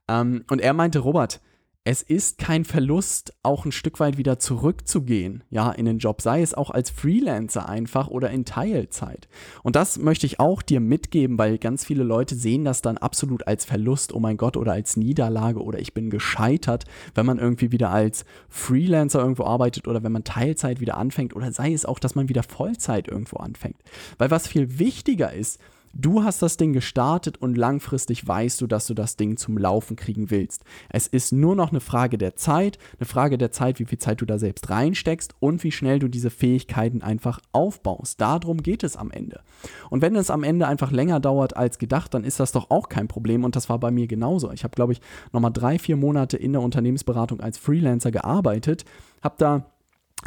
Ähm, 0.07 0.43
und 0.49 0.61
er 0.61 0.73
meinte, 0.73 0.99
Robert, 0.99 1.41
es 1.89 2.01
ist 2.01 2.37
kein 2.37 2.65
Verlust, 2.65 3.33
auch 3.43 3.63
ein 3.63 3.71
Stück 3.71 4.01
weit 4.01 4.17
wieder 4.17 4.39
zurückzugehen, 4.39 5.45
ja, 5.49 5.71
in 5.71 5.85
den 5.85 5.99
Job, 5.99 6.21
sei 6.21 6.41
es 6.41 6.53
auch 6.53 6.69
als 6.69 6.89
Freelancer 6.89 7.69
einfach 7.69 8.09
oder 8.09 8.29
in 8.29 8.43
Teilzeit. 8.43 9.29
Und 9.63 9.77
das 9.77 9.97
möchte 9.97 10.25
ich 10.25 10.37
auch 10.37 10.61
dir 10.61 10.81
mitgeben, 10.81 11.37
weil 11.37 11.57
ganz 11.57 11.85
viele 11.85 12.03
Leute 12.03 12.35
sehen 12.35 12.65
das 12.65 12.81
dann 12.81 12.97
absolut 12.97 13.47
als 13.47 13.63
Verlust, 13.63 14.13
oh 14.13 14.19
mein 14.19 14.35
Gott, 14.35 14.57
oder 14.57 14.73
als 14.73 14.97
Niederlage 14.97 15.63
oder 15.63 15.79
ich 15.79 15.93
bin 15.93 16.09
gescheitert, 16.09 16.83
wenn 17.15 17.25
man 17.25 17.39
irgendwie 17.39 17.71
wieder 17.71 17.89
als 17.89 18.25
Freelancer 18.49 19.21
irgendwo 19.21 19.45
arbeitet 19.45 19.87
oder 19.87 20.03
wenn 20.03 20.11
man 20.11 20.25
Teilzeit 20.25 20.81
wieder 20.81 20.97
anfängt 20.97 21.37
oder 21.37 21.53
sei 21.53 21.71
es 21.71 21.85
auch, 21.85 21.99
dass 21.99 22.15
man 22.15 22.27
wieder 22.27 22.43
Vollzeit 22.43 23.07
irgendwo 23.07 23.37
anfängt. 23.37 23.77
Weil 24.17 24.29
was 24.29 24.49
viel 24.49 24.77
wichtiger 24.77 25.31
ist, 25.31 25.57
Du 25.99 26.23
hast 26.23 26.43
das 26.43 26.57
Ding 26.57 26.73
gestartet 26.73 27.39
und 27.39 27.57
langfristig 27.57 28.27
weißt 28.27 28.61
du, 28.61 28.67
dass 28.67 28.85
du 28.85 28.93
das 28.93 29.15
Ding 29.15 29.35
zum 29.35 29.57
Laufen 29.57 29.95
kriegen 29.95 30.29
willst. 30.29 30.63
Es 30.89 31.07
ist 31.07 31.31
nur 31.31 31.55
noch 31.55 31.71
eine 31.71 31.79
Frage 31.79 32.19
der 32.19 32.35
Zeit, 32.35 32.77
eine 32.99 33.07
Frage 33.07 33.39
der 33.39 33.51
Zeit, 33.51 33.79
wie 33.79 33.85
viel 33.85 33.97
Zeit 33.97 34.21
du 34.21 34.25
da 34.27 34.37
selbst 34.37 34.69
reinsteckst 34.69 35.33
und 35.39 35.63
wie 35.63 35.71
schnell 35.71 35.97
du 35.97 36.07
diese 36.07 36.29
Fähigkeiten 36.29 37.01
einfach 37.01 37.39
aufbaust. 37.51 38.21
Darum 38.21 38.61
geht 38.61 38.83
es 38.83 38.95
am 38.95 39.09
Ende. 39.09 39.41
Und 39.89 40.03
wenn 40.03 40.15
es 40.15 40.29
am 40.29 40.43
Ende 40.43 40.67
einfach 40.67 40.91
länger 40.91 41.19
dauert 41.19 41.57
als 41.57 41.79
gedacht, 41.79 42.13
dann 42.13 42.23
ist 42.23 42.39
das 42.39 42.51
doch 42.51 42.69
auch 42.69 42.89
kein 42.89 43.07
Problem 43.07 43.43
und 43.43 43.55
das 43.55 43.67
war 43.67 43.79
bei 43.79 43.89
mir 43.89 44.05
genauso. 44.05 44.51
Ich 44.51 44.63
habe, 44.63 44.75
glaube 44.75 44.93
ich, 44.93 45.01
nochmal 45.33 45.51
drei, 45.51 45.79
vier 45.79 45.97
Monate 45.97 46.37
in 46.37 46.51
der 46.51 46.61
Unternehmensberatung 46.61 47.41
als 47.41 47.57
Freelancer 47.57 48.11
gearbeitet, 48.11 48.85
habe 49.23 49.35
da 49.39 49.65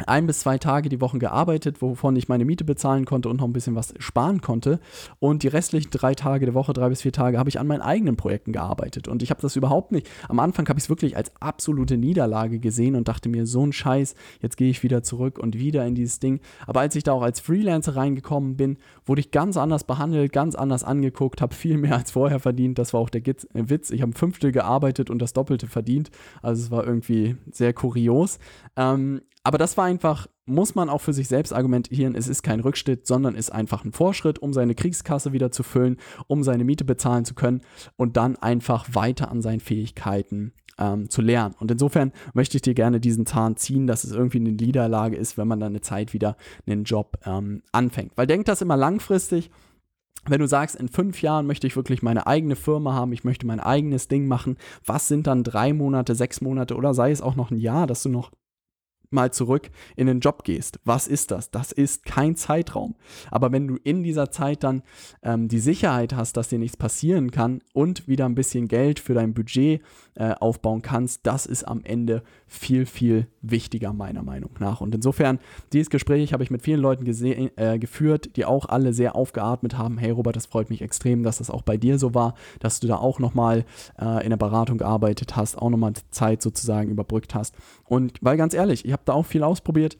ein 0.07 0.25
bis 0.25 0.39
zwei 0.39 0.57
Tage 0.57 0.89
die 0.89 1.01
Woche 1.01 1.19
gearbeitet, 1.19 1.81
wovon 1.81 2.15
ich 2.15 2.29
meine 2.29 2.45
Miete 2.45 2.63
bezahlen 2.63 3.05
konnte 3.05 3.29
und 3.29 3.37
noch 3.37 3.45
ein 3.45 3.53
bisschen 3.53 3.75
was 3.75 3.93
sparen 3.99 4.41
konnte. 4.41 4.79
Und 5.19 5.43
die 5.43 5.47
restlichen 5.47 5.91
drei 5.91 6.15
Tage 6.15 6.45
der 6.45 6.53
Woche, 6.53 6.73
drei 6.73 6.89
bis 6.89 7.01
vier 7.01 7.11
Tage, 7.11 7.37
habe 7.37 7.49
ich 7.49 7.59
an 7.59 7.67
meinen 7.67 7.81
eigenen 7.81 8.15
Projekten 8.15 8.53
gearbeitet. 8.53 9.07
Und 9.07 9.21
ich 9.21 9.29
habe 9.29 9.41
das 9.41 9.55
überhaupt 9.55 9.91
nicht. 9.91 10.09
Am 10.29 10.39
Anfang 10.39 10.67
habe 10.69 10.79
ich 10.79 10.85
es 10.85 10.89
wirklich 10.89 11.17
als 11.17 11.31
absolute 11.39 11.97
Niederlage 11.97 12.59
gesehen 12.59 12.95
und 12.95 13.07
dachte 13.07 13.29
mir, 13.29 13.45
so 13.45 13.65
ein 13.65 13.73
Scheiß, 13.73 14.15
jetzt 14.41 14.57
gehe 14.57 14.69
ich 14.69 14.81
wieder 14.81 15.03
zurück 15.03 15.37
und 15.37 15.59
wieder 15.59 15.85
in 15.85 15.95
dieses 15.95 16.19
Ding. 16.19 16.39
Aber 16.65 16.79
als 16.79 16.95
ich 16.95 17.03
da 17.03 17.11
auch 17.11 17.23
als 17.23 17.39
Freelancer 17.39 17.95
reingekommen 17.95 18.55
bin, 18.55 18.77
wurde 19.05 19.21
ich 19.21 19.31
ganz 19.31 19.57
anders 19.57 19.83
behandelt, 19.83 20.31
ganz 20.31 20.55
anders 20.55 20.83
angeguckt, 20.83 21.41
habe 21.41 21.53
viel 21.53 21.77
mehr 21.77 21.97
als 21.97 22.11
vorher 22.11 22.39
verdient. 22.39 22.79
Das 22.79 22.93
war 22.93 23.01
auch 23.01 23.09
der 23.09 23.21
Witz. 23.25 23.91
Ich 23.91 24.01
habe 24.01 24.11
ein 24.11 24.15
Fünftel 24.15 24.51
gearbeitet 24.51 25.09
und 25.09 25.19
das 25.19 25.33
Doppelte 25.33 25.67
verdient. 25.67 26.11
Also 26.41 26.63
es 26.63 26.71
war 26.71 26.85
irgendwie 26.85 27.35
sehr 27.51 27.73
kurios. 27.73 28.39
Ähm, 28.77 29.21
aber 29.43 29.57
das 29.57 29.77
war 29.77 29.85
einfach, 29.85 30.27
muss 30.45 30.75
man 30.75 30.89
auch 30.89 31.01
für 31.01 31.13
sich 31.13 31.27
selbst 31.27 31.53
argumentieren, 31.53 32.15
es 32.15 32.27
ist 32.27 32.43
kein 32.43 32.59
Rückschritt, 32.59 33.07
sondern 33.07 33.35
ist 33.35 33.51
einfach 33.51 33.83
ein 33.83 33.91
Vorschritt, 33.91 34.39
um 34.39 34.53
seine 34.53 34.75
Kriegskasse 34.75 35.33
wieder 35.33 35.51
zu 35.51 35.63
füllen, 35.63 35.97
um 36.27 36.43
seine 36.43 36.63
Miete 36.63 36.85
bezahlen 36.85 37.25
zu 37.25 37.33
können 37.33 37.61
und 37.95 38.17
dann 38.17 38.35
einfach 38.35 38.87
weiter 38.93 39.31
an 39.31 39.41
seinen 39.41 39.59
Fähigkeiten 39.59 40.53
ähm, 40.77 41.09
zu 41.09 41.21
lernen. 41.21 41.55
Und 41.59 41.71
insofern 41.71 42.11
möchte 42.33 42.57
ich 42.57 42.61
dir 42.61 42.75
gerne 42.75 42.99
diesen 42.99 43.25
Zahn 43.25 43.57
ziehen, 43.57 43.87
dass 43.87 44.03
es 44.03 44.11
irgendwie 44.11 44.39
eine 44.39 44.51
Niederlage 44.51 45.15
ist, 45.15 45.37
wenn 45.37 45.47
man 45.47 45.59
dann 45.59 45.71
eine 45.71 45.81
Zeit 45.81 46.13
wieder 46.13 46.37
einen 46.67 46.83
Job 46.83 47.17
ähm, 47.25 47.63
anfängt. 47.71 48.13
Weil 48.15 48.27
denk 48.27 48.45
das 48.45 48.61
immer 48.61 48.77
langfristig 48.77 49.49
wenn 50.27 50.39
du 50.39 50.47
sagst, 50.47 50.75
in 50.75 50.87
fünf 50.87 51.23
Jahren 51.23 51.47
möchte 51.47 51.65
ich 51.65 51.75
wirklich 51.75 52.03
meine 52.03 52.27
eigene 52.27 52.55
Firma 52.55 52.93
haben, 52.93 53.11
ich 53.11 53.23
möchte 53.23 53.47
mein 53.47 53.59
eigenes 53.59 54.07
Ding 54.07 54.27
machen, 54.27 54.57
was 54.85 55.07
sind 55.07 55.25
dann 55.25 55.43
drei 55.43 55.73
Monate, 55.73 56.13
sechs 56.13 56.41
Monate 56.41 56.75
oder 56.75 56.93
sei 56.93 57.09
es 57.09 57.23
auch 57.23 57.35
noch 57.35 57.49
ein 57.49 57.57
Jahr, 57.57 57.87
dass 57.87 58.03
du 58.03 58.09
noch 58.09 58.31
mal 59.11 59.31
zurück 59.31 59.69
in 59.95 60.07
den 60.07 60.19
Job 60.19 60.43
gehst. 60.43 60.79
Was 60.85 61.07
ist 61.07 61.31
das? 61.31 61.51
Das 61.51 61.71
ist 61.71 62.05
kein 62.05 62.35
Zeitraum. 62.35 62.95
Aber 63.29 63.51
wenn 63.51 63.67
du 63.67 63.77
in 63.83 64.03
dieser 64.03 64.31
Zeit 64.31 64.63
dann 64.63 64.83
ähm, 65.23 65.47
die 65.47 65.59
Sicherheit 65.59 66.13
hast, 66.15 66.37
dass 66.37 66.49
dir 66.49 66.59
nichts 66.59 66.77
passieren 66.77 67.31
kann 67.31 67.61
und 67.73 68.07
wieder 68.07 68.25
ein 68.25 68.35
bisschen 68.35 68.67
Geld 68.67 68.99
für 68.99 69.13
dein 69.13 69.33
Budget 69.33 69.81
äh, 70.15 70.33
aufbauen 70.39 70.81
kannst, 70.81 71.21
das 71.23 71.45
ist 71.45 71.63
am 71.63 71.81
Ende 71.83 72.23
viel, 72.47 72.85
viel 72.85 73.27
wichtiger 73.41 73.93
meiner 73.93 74.23
Meinung 74.23 74.51
nach. 74.59 74.81
Und 74.81 74.93
insofern, 74.93 75.39
dieses 75.71 75.89
Gespräch 75.89 76.33
habe 76.33 76.43
ich 76.43 76.51
mit 76.51 76.61
vielen 76.61 76.81
Leuten 76.81 77.05
äh, 77.55 77.79
geführt, 77.79 78.35
die 78.35 78.45
auch 78.45 78.65
alle 78.67 78.93
sehr 78.93 79.15
aufgeatmet 79.15 79.77
haben. 79.77 79.97
Hey 79.97 80.11
Robert, 80.11 80.35
das 80.35 80.47
freut 80.47 80.69
mich 80.69 80.81
extrem, 80.81 81.23
dass 81.23 81.37
das 81.37 81.49
auch 81.49 81.61
bei 81.61 81.77
dir 81.77 81.97
so 81.97 82.13
war, 82.13 82.35
dass 82.59 82.79
du 82.79 82.87
da 82.87 82.97
auch 82.97 83.19
nochmal 83.19 83.65
äh, 83.99 84.23
in 84.23 84.31
der 84.31 84.37
Beratung 84.37 84.77
gearbeitet 84.77 85.35
hast, 85.35 85.57
auch 85.57 85.69
nochmal 85.69 85.93
Zeit 86.11 86.41
sozusagen 86.41 86.89
überbrückt 86.89 87.33
hast. 87.33 87.55
Und 87.85 88.17
weil 88.21 88.37
ganz 88.37 88.53
ehrlich, 88.53 88.85
ich 88.85 88.91
habe 88.91 89.03
da 89.05 89.13
auch 89.13 89.25
viel 89.25 89.43
ausprobiert 89.43 89.97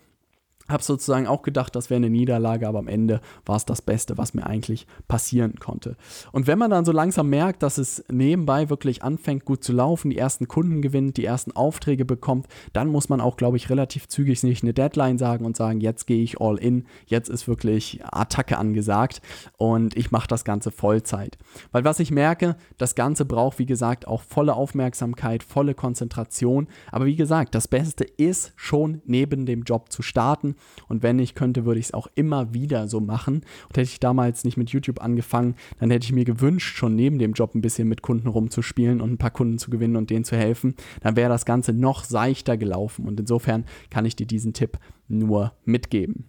habe 0.71 0.83
sozusagen 0.83 1.27
auch 1.27 1.41
gedacht, 1.41 1.75
das 1.75 1.89
wäre 1.89 1.97
eine 1.97 2.09
Niederlage, 2.09 2.67
aber 2.67 2.79
am 2.79 2.87
Ende 2.87 3.21
war 3.45 3.55
es 3.55 3.65
das 3.65 3.81
Beste, 3.81 4.17
was 4.17 4.33
mir 4.33 4.45
eigentlich 4.45 4.87
passieren 5.07 5.55
konnte. 5.59 5.95
Und 6.31 6.47
wenn 6.47 6.57
man 6.57 6.71
dann 6.71 6.85
so 6.85 6.91
langsam 6.91 7.29
merkt, 7.29 7.63
dass 7.63 7.77
es 7.77 8.03
nebenbei 8.09 8.69
wirklich 8.69 9.03
anfängt 9.03 9.45
gut 9.45 9.63
zu 9.63 9.73
laufen, 9.73 10.09
die 10.09 10.17
ersten 10.17 10.47
Kunden 10.47 10.81
gewinnt, 10.81 11.17
die 11.17 11.25
ersten 11.25 11.51
Aufträge 11.51 12.05
bekommt, 12.05 12.47
dann 12.73 12.87
muss 12.87 13.09
man 13.09 13.21
auch, 13.21 13.37
glaube 13.37 13.57
ich, 13.57 13.69
relativ 13.69 14.07
zügig 14.07 14.39
sich 14.39 14.63
eine 14.63 14.73
Deadline 14.73 15.17
sagen 15.17 15.45
und 15.45 15.55
sagen, 15.55 15.81
jetzt 15.81 16.07
gehe 16.07 16.23
ich 16.23 16.41
all 16.41 16.57
in, 16.57 16.85
jetzt 17.05 17.29
ist 17.29 17.47
wirklich 17.47 17.99
Attacke 18.03 18.57
angesagt 18.57 19.21
und 19.57 19.95
ich 19.95 20.11
mache 20.11 20.27
das 20.27 20.45
Ganze 20.45 20.71
Vollzeit. 20.71 21.37
Weil 21.71 21.83
was 21.83 21.99
ich 21.99 22.11
merke, 22.11 22.55
das 22.77 22.95
Ganze 22.95 23.25
braucht, 23.25 23.59
wie 23.59 23.65
gesagt, 23.65 24.07
auch 24.07 24.21
volle 24.21 24.55
Aufmerksamkeit, 24.55 25.43
volle 25.43 25.73
Konzentration. 25.73 26.67
Aber 26.91 27.05
wie 27.05 27.15
gesagt, 27.15 27.55
das 27.55 27.67
Beste 27.67 28.03
ist 28.03 28.53
schon 28.55 29.01
neben 29.05 29.45
dem 29.45 29.63
Job 29.63 29.91
zu 29.91 30.01
starten 30.01 30.55
und 30.87 31.03
wenn 31.03 31.19
ich 31.19 31.35
könnte, 31.35 31.65
würde 31.65 31.79
ich 31.79 31.87
es 31.87 31.93
auch 31.93 32.07
immer 32.15 32.53
wieder 32.53 32.87
so 32.87 32.99
machen. 32.99 33.35
Und 33.69 33.77
hätte 33.77 33.83
ich 33.83 33.99
damals 33.99 34.43
nicht 34.43 34.57
mit 34.57 34.71
YouTube 34.71 35.01
angefangen, 35.01 35.55
dann 35.79 35.89
hätte 35.89 36.05
ich 36.05 36.11
mir 36.11 36.25
gewünscht, 36.25 36.75
schon 36.75 36.95
neben 36.95 37.17
dem 37.17 37.33
Job 37.33 37.55
ein 37.55 37.61
bisschen 37.61 37.87
mit 37.87 38.01
Kunden 38.01 38.27
rumzuspielen 38.27 39.01
und 39.01 39.13
ein 39.13 39.17
paar 39.17 39.31
Kunden 39.31 39.57
zu 39.57 39.69
gewinnen 39.69 39.95
und 39.95 40.09
denen 40.09 40.25
zu 40.25 40.35
helfen. 40.35 40.75
Dann 41.01 41.15
wäre 41.15 41.29
das 41.29 41.45
Ganze 41.45 41.73
noch 41.73 42.03
seichter 42.03 42.57
gelaufen. 42.57 43.07
Und 43.07 43.19
insofern 43.19 43.65
kann 43.89 44.05
ich 44.05 44.15
dir 44.15 44.27
diesen 44.27 44.53
Tipp 44.53 44.79
nur 45.07 45.53
mitgeben. 45.63 46.25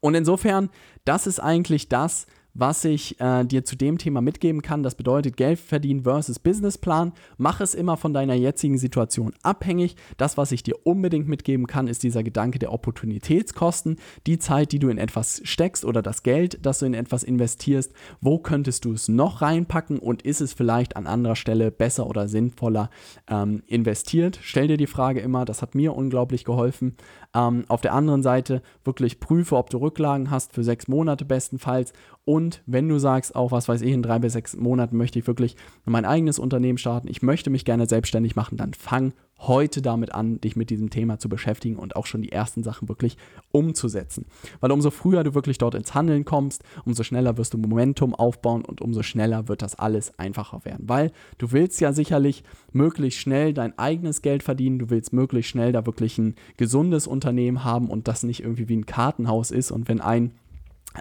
Und 0.00 0.14
insofern, 0.14 0.70
das 1.04 1.26
ist 1.26 1.38
eigentlich 1.38 1.88
das, 1.88 2.26
was 2.54 2.84
ich 2.84 3.20
äh, 3.20 3.44
dir 3.44 3.64
zu 3.64 3.76
dem 3.76 3.98
Thema 3.98 4.20
mitgeben 4.20 4.62
kann. 4.62 4.82
Das 4.82 4.94
bedeutet 4.94 5.36
Geld 5.36 5.58
verdienen 5.58 6.04
versus 6.04 6.38
Businessplan. 6.38 7.12
Mach 7.36 7.60
es 7.60 7.74
immer 7.74 7.96
von 7.96 8.14
deiner 8.14 8.34
jetzigen 8.34 8.78
Situation 8.78 9.34
abhängig. 9.42 9.96
Das, 10.16 10.38
was 10.38 10.52
ich 10.52 10.62
dir 10.62 10.76
unbedingt 10.84 11.28
mitgeben 11.28 11.66
kann, 11.66 11.88
ist 11.88 12.04
dieser 12.04 12.22
Gedanke 12.22 12.60
der 12.60 12.72
Opportunitätskosten. 12.72 13.96
Die 14.26 14.38
Zeit, 14.38 14.72
die 14.72 14.78
du 14.78 14.88
in 14.88 14.98
etwas 14.98 15.42
steckst 15.44 15.84
oder 15.84 16.00
das 16.00 16.22
Geld, 16.22 16.64
das 16.64 16.78
du 16.78 16.86
in 16.86 16.94
etwas 16.94 17.24
investierst. 17.24 17.92
Wo 18.20 18.38
könntest 18.38 18.84
du 18.84 18.92
es 18.92 19.08
noch 19.08 19.42
reinpacken 19.42 19.98
und 19.98 20.22
ist 20.22 20.40
es 20.40 20.52
vielleicht 20.52 20.96
an 20.96 21.06
anderer 21.06 21.36
Stelle 21.36 21.72
besser 21.72 22.06
oder 22.06 22.28
sinnvoller 22.28 22.88
ähm, 23.28 23.62
investiert? 23.66 24.38
Stell 24.40 24.68
dir 24.68 24.76
die 24.76 24.86
Frage 24.86 25.20
immer, 25.20 25.44
das 25.44 25.60
hat 25.60 25.74
mir 25.74 25.96
unglaublich 25.96 26.44
geholfen. 26.44 26.96
Ähm, 27.34 27.64
auf 27.68 27.80
der 27.80 27.94
anderen 27.94 28.22
Seite 28.22 28.62
wirklich 28.84 29.18
prüfe, 29.18 29.56
ob 29.56 29.70
du 29.70 29.78
Rücklagen 29.78 30.30
hast 30.30 30.52
für 30.52 30.62
sechs 30.62 30.86
Monate 30.86 31.24
bestenfalls 31.24 31.92
und 32.24 32.62
wenn 32.66 32.88
du 32.88 32.98
sagst, 32.98 33.36
auch 33.36 33.52
was 33.52 33.68
weiß 33.68 33.82
ich, 33.82 33.92
in 33.92 34.02
drei 34.02 34.18
bis 34.18 34.32
sechs 34.32 34.56
Monaten 34.56 34.96
möchte 34.96 35.18
ich 35.18 35.26
wirklich 35.26 35.56
mein 35.84 36.06
eigenes 36.06 36.38
Unternehmen 36.38 36.78
starten, 36.78 37.08
ich 37.08 37.22
möchte 37.22 37.50
mich 37.50 37.64
gerne 37.66 37.86
selbstständig 37.86 38.34
machen, 38.34 38.56
dann 38.56 38.72
fang 38.72 39.12
heute 39.40 39.82
damit 39.82 40.14
an, 40.14 40.40
dich 40.40 40.56
mit 40.56 40.70
diesem 40.70 40.88
Thema 40.88 41.18
zu 41.18 41.28
beschäftigen 41.28 41.76
und 41.76 41.96
auch 41.96 42.06
schon 42.06 42.22
die 42.22 42.32
ersten 42.32 42.62
Sachen 42.62 42.88
wirklich 42.88 43.18
umzusetzen. 43.52 44.24
Weil 44.60 44.72
umso 44.72 44.90
früher 44.90 45.22
du 45.22 45.34
wirklich 45.34 45.58
dort 45.58 45.74
ins 45.74 45.94
Handeln 45.94 46.24
kommst, 46.24 46.62
umso 46.86 47.02
schneller 47.02 47.36
wirst 47.36 47.52
du 47.52 47.58
Momentum 47.58 48.14
aufbauen 48.14 48.64
und 48.64 48.80
umso 48.80 49.02
schneller 49.02 49.48
wird 49.48 49.60
das 49.60 49.74
alles 49.74 50.18
einfacher 50.18 50.64
werden. 50.64 50.88
Weil 50.88 51.12
du 51.36 51.52
willst 51.52 51.80
ja 51.80 51.92
sicherlich 51.92 52.42
möglichst 52.72 53.20
schnell 53.20 53.52
dein 53.52 53.78
eigenes 53.78 54.22
Geld 54.22 54.42
verdienen, 54.42 54.78
du 54.78 54.88
willst 54.88 55.12
möglichst 55.12 55.50
schnell 55.50 55.72
da 55.72 55.84
wirklich 55.84 56.16
ein 56.16 56.36
gesundes 56.56 57.06
Unternehmen 57.06 57.64
haben 57.64 57.90
und 57.90 58.08
das 58.08 58.22
nicht 58.22 58.40
irgendwie 58.40 58.68
wie 58.68 58.76
ein 58.76 58.86
Kartenhaus 58.86 59.50
ist 59.50 59.72
und 59.72 59.88
wenn 59.88 60.00
ein 60.00 60.32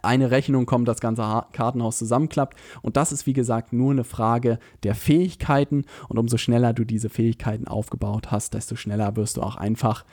eine 0.02 0.32
Rechnung 0.32 0.66
kommt, 0.66 0.88
das 0.88 1.00
ganze 1.00 1.46
Kartenhaus 1.52 1.98
zusammenklappt. 1.98 2.58
Und 2.82 2.98
das 2.98 3.12
ist, 3.12 3.28
wie 3.28 3.34
gesagt, 3.34 3.74
nur 3.74 3.92
eine 3.92 4.04
Frage 4.04 4.60
der 4.84 4.96
Fähigkeiten. 4.96 5.86
Und 6.10 6.18
umso 6.18 6.38
schneller 6.38 6.74
du 6.74 6.84
diese 6.84 7.10
Fähigkeiten 7.10 7.68
aufgebaut 7.68 8.32
hast, 8.32 8.54
desto 8.54 8.76
schneller 8.76 9.16
wirst 9.16 9.38
du 9.38 9.42
auch 9.42 9.56
einfach 9.56 10.06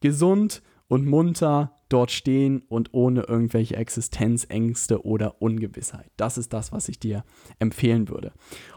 gesund 0.00 0.62
und 0.86 1.06
munter 1.06 1.72
dort 1.88 2.10
stehen 2.10 2.62
und 2.68 2.92
ohne 2.92 3.22
irgendwelche 3.22 3.76
Existenzängste 3.76 5.04
oder 5.04 5.40
Ungewissheit. 5.40 6.10
Das 6.16 6.38
ist 6.38 6.52
das, 6.52 6.72
was 6.72 6.88
ich 6.88 6.98
dir 6.98 7.24
empfehlen 7.58 8.08
würde. 8.08 8.32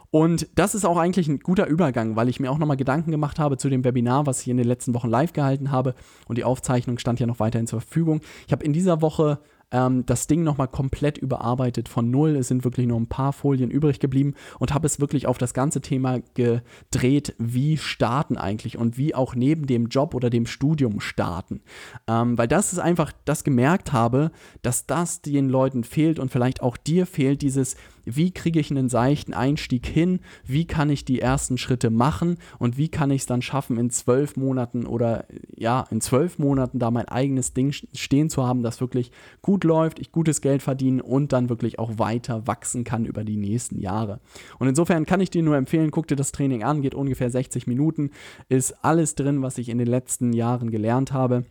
Und 0.09 0.47
das 0.55 0.73
ist 0.73 0.85
auch 0.85 0.97
eigentlich 0.97 1.27
ein 1.27 1.39
guter 1.39 1.67
Übergang, 1.67 2.15
weil 2.15 2.29
ich 2.29 2.39
mir 2.39 2.49
auch 2.49 2.57
nochmal 2.57 2.77
Gedanken 2.77 3.11
gemacht 3.11 3.39
habe 3.39 3.57
zu 3.57 3.69
dem 3.69 3.83
Webinar, 3.83 4.25
was 4.25 4.41
ich 4.41 4.47
in 4.47 4.57
den 4.57 4.67
letzten 4.67 4.93
Wochen 4.93 5.09
live 5.09 5.33
gehalten 5.33 5.71
habe. 5.71 5.95
Und 6.27 6.37
die 6.37 6.43
Aufzeichnung 6.43 6.97
stand 6.97 7.19
ja 7.19 7.27
noch 7.27 7.39
weiterhin 7.39 7.67
zur 7.67 7.81
Verfügung. 7.81 8.21
Ich 8.45 8.53
habe 8.53 8.63
in 8.63 8.71
dieser 8.71 9.01
Woche 9.01 9.39
ähm, 9.71 10.05
das 10.05 10.27
Ding 10.27 10.43
nochmal 10.43 10.67
komplett 10.67 11.17
überarbeitet 11.17 11.89
von 11.89 12.09
null. 12.09 12.35
Es 12.35 12.47
sind 12.47 12.63
wirklich 12.63 12.87
nur 12.87 12.99
ein 12.99 13.07
paar 13.07 13.33
Folien 13.33 13.69
übrig 13.69 13.99
geblieben 13.99 14.33
und 14.59 14.73
habe 14.73 14.87
es 14.87 14.99
wirklich 14.99 15.27
auf 15.27 15.37
das 15.37 15.53
ganze 15.53 15.81
Thema 15.81 16.19
gedreht, 16.33 17.35
wie 17.37 17.77
starten 17.77 18.37
eigentlich 18.37 18.77
und 18.77 18.97
wie 18.97 19.13
auch 19.13 19.35
neben 19.35 19.67
dem 19.67 19.87
Job 19.87 20.13
oder 20.13 20.29
dem 20.29 20.45
Studium 20.45 20.99
starten. 20.99 21.61
Ähm, 22.07 22.37
weil 22.37 22.47
das 22.47 22.73
ist 22.73 22.79
einfach, 22.79 23.11
das 23.25 23.43
gemerkt 23.43 23.93
habe, 23.93 24.31
dass 24.61 24.85
das 24.85 25.21
den 25.21 25.49
Leuten 25.49 25.83
fehlt 25.83 26.19
und 26.19 26.31
vielleicht 26.31 26.61
auch 26.61 26.77
dir 26.77 27.05
fehlt, 27.05 27.41
dieses 27.41 27.75
wie 28.15 28.31
kriege 28.31 28.59
ich 28.59 28.71
einen 28.71 28.89
seichten 28.89 29.33
Einstieg 29.33 29.85
hin, 29.85 30.19
wie 30.45 30.65
kann 30.65 30.89
ich 30.89 31.05
die 31.05 31.19
ersten 31.19 31.57
Schritte 31.57 31.89
machen 31.89 32.37
und 32.57 32.77
wie 32.77 32.89
kann 32.89 33.11
ich 33.11 33.21
es 33.21 33.25
dann 33.25 33.41
schaffen, 33.41 33.77
in 33.77 33.89
zwölf 33.89 34.37
Monaten 34.37 34.85
oder 34.85 35.25
ja, 35.55 35.85
in 35.91 36.01
zwölf 36.01 36.39
Monaten 36.39 36.79
da 36.79 36.89
mein 36.91 37.07
eigenes 37.07 37.53
Ding 37.53 37.71
stehen 37.71 38.29
zu 38.29 38.45
haben, 38.45 38.63
das 38.63 38.81
wirklich 38.81 39.11
gut 39.41 39.63
läuft, 39.63 39.99
ich 39.99 40.11
gutes 40.11 40.41
Geld 40.41 40.61
verdiene 40.61 41.03
und 41.03 41.33
dann 41.33 41.49
wirklich 41.49 41.79
auch 41.79 41.99
weiter 41.99 42.47
wachsen 42.47 42.83
kann 42.83 43.05
über 43.05 43.23
die 43.23 43.37
nächsten 43.37 43.79
Jahre. 43.79 44.19
Und 44.59 44.67
insofern 44.67 45.05
kann 45.05 45.21
ich 45.21 45.29
dir 45.29 45.43
nur 45.43 45.57
empfehlen, 45.57 45.91
guck 45.91 46.07
dir 46.07 46.15
das 46.15 46.31
Training 46.31 46.63
an, 46.63 46.81
geht 46.81 46.95
ungefähr 46.95 47.29
60 47.29 47.67
Minuten, 47.67 48.11
ist 48.49 48.83
alles 48.83 49.15
drin, 49.15 49.41
was 49.41 49.57
ich 49.57 49.69
in 49.69 49.77
den 49.77 49.87
letzten 49.87 50.33
Jahren 50.33 50.71
gelernt 50.71 51.11
habe. 51.11 51.45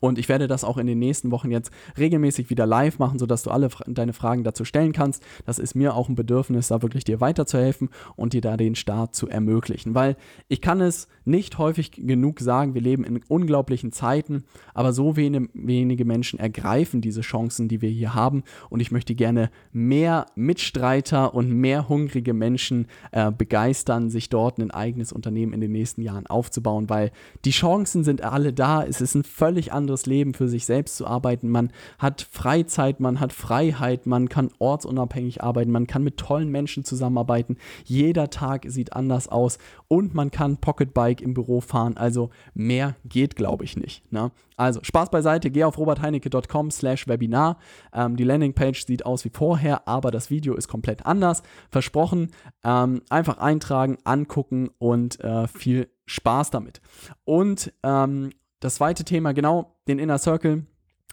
Und 0.00 0.18
ich 0.18 0.28
werde 0.28 0.48
das 0.48 0.64
auch 0.64 0.78
in 0.78 0.86
den 0.86 0.98
nächsten 0.98 1.30
Wochen 1.30 1.50
jetzt 1.50 1.70
regelmäßig 1.98 2.50
wieder 2.50 2.66
live 2.66 2.98
machen, 2.98 3.18
sodass 3.18 3.42
du 3.42 3.50
alle 3.50 3.68
deine 3.86 4.12
Fragen 4.12 4.44
dazu 4.44 4.64
stellen 4.64 4.92
kannst. 4.92 5.22
Das 5.44 5.58
ist 5.58 5.74
mir 5.74 5.94
auch 5.94 6.08
ein 6.08 6.14
Bedürfnis, 6.14 6.68
da 6.68 6.82
wirklich 6.82 7.04
dir 7.04 7.20
weiterzuhelfen 7.20 7.90
und 8.16 8.32
dir 8.32 8.40
da 8.40 8.56
den 8.56 8.74
Start 8.74 9.14
zu 9.14 9.28
ermöglichen. 9.28 9.94
Weil 9.94 10.16
ich 10.48 10.60
kann 10.60 10.80
es 10.80 11.08
nicht 11.24 11.58
häufig 11.58 11.92
genug 11.92 12.40
sagen, 12.40 12.74
wir 12.74 12.80
leben 12.80 13.04
in 13.04 13.20
unglaublichen 13.28 13.92
Zeiten, 13.92 14.44
aber 14.72 14.92
so 14.92 15.16
wenige 15.16 16.04
Menschen 16.04 16.38
ergreifen 16.38 17.00
diese 17.00 17.20
Chancen, 17.20 17.68
die 17.68 17.82
wir 17.82 17.90
hier 17.90 18.14
haben. 18.14 18.42
Und 18.70 18.80
ich 18.80 18.90
möchte 18.90 19.14
gerne 19.14 19.50
mehr 19.72 20.26
Mitstreiter 20.34 21.34
und 21.34 21.50
mehr 21.50 21.88
hungrige 21.88 22.32
Menschen 22.32 22.86
äh, 23.12 23.30
begeistern, 23.30 24.10
sich 24.10 24.28
dort 24.28 24.58
ein 24.58 24.70
eigenes 24.70 25.12
Unternehmen 25.12 25.52
in 25.52 25.60
den 25.60 25.72
nächsten 25.72 26.02
Jahren 26.02 26.26
aufzubauen, 26.26 26.88
weil 26.88 27.12
die 27.44 27.50
Chancen 27.50 28.04
sind 28.04 28.22
alle 28.22 28.52
da. 28.52 28.82
Es 28.82 29.00
ist 29.00 29.14
ein 29.14 29.24
völlig 29.24 29.73
anderes 29.74 30.06
Leben 30.06 30.32
für 30.34 30.48
sich 30.48 30.64
selbst 30.64 30.96
zu 30.96 31.06
arbeiten. 31.06 31.48
Man 31.50 31.70
hat 31.98 32.26
Freizeit, 32.30 33.00
man 33.00 33.20
hat 33.20 33.32
Freiheit, 33.32 34.06
man 34.06 34.28
kann 34.28 34.50
ortsunabhängig 34.58 35.42
arbeiten, 35.42 35.70
man 35.70 35.86
kann 35.86 36.02
mit 36.02 36.16
tollen 36.16 36.50
Menschen 36.50 36.84
zusammenarbeiten. 36.84 37.56
Jeder 37.84 38.30
Tag 38.30 38.64
sieht 38.68 38.94
anders 38.94 39.28
aus 39.28 39.58
und 39.88 40.14
man 40.14 40.30
kann 40.30 40.58
Pocketbike 40.58 41.20
im 41.20 41.34
Büro 41.34 41.60
fahren. 41.60 41.96
Also 41.96 42.30
mehr 42.54 42.96
geht, 43.04 43.36
glaube 43.36 43.64
ich, 43.64 43.76
nicht. 43.76 44.10
Ne? 44.12 44.30
Also 44.56 44.80
Spaß 44.82 45.10
beiseite, 45.10 45.50
geh 45.50 45.64
auf 45.64 45.78
robertheinecke.com 45.78 46.70
slash 46.70 47.08
Webinar. 47.08 47.58
Ähm, 47.92 48.16
die 48.16 48.24
Landingpage 48.24 48.86
sieht 48.86 49.04
aus 49.04 49.24
wie 49.24 49.30
vorher, 49.30 49.88
aber 49.88 50.10
das 50.10 50.30
Video 50.30 50.54
ist 50.54 50.68
komplett 50.68 51.06
anders. 51.06 51.42
Versprochen, 51.70 52.30
ähm, 52.64 53.02
einfach 53.10 53.38
eintragen, 53.38 53.98
angucken 54.04 54.70
und 54.78 55.20
äh, 55.20 55.48
viel 55.48 55.88
Spaß 56.06 56.50
damit. 56.50 56.80
Und 57.24 57.72
ähm, 57.82 58.30
das 58.64 58.76
zweite 58.76 59.04
Thema, 59.04 59.32
genau, 59.32 59.76
den 59.88 59.98
Inner 59.98 60.16
Circle 60.16 60.64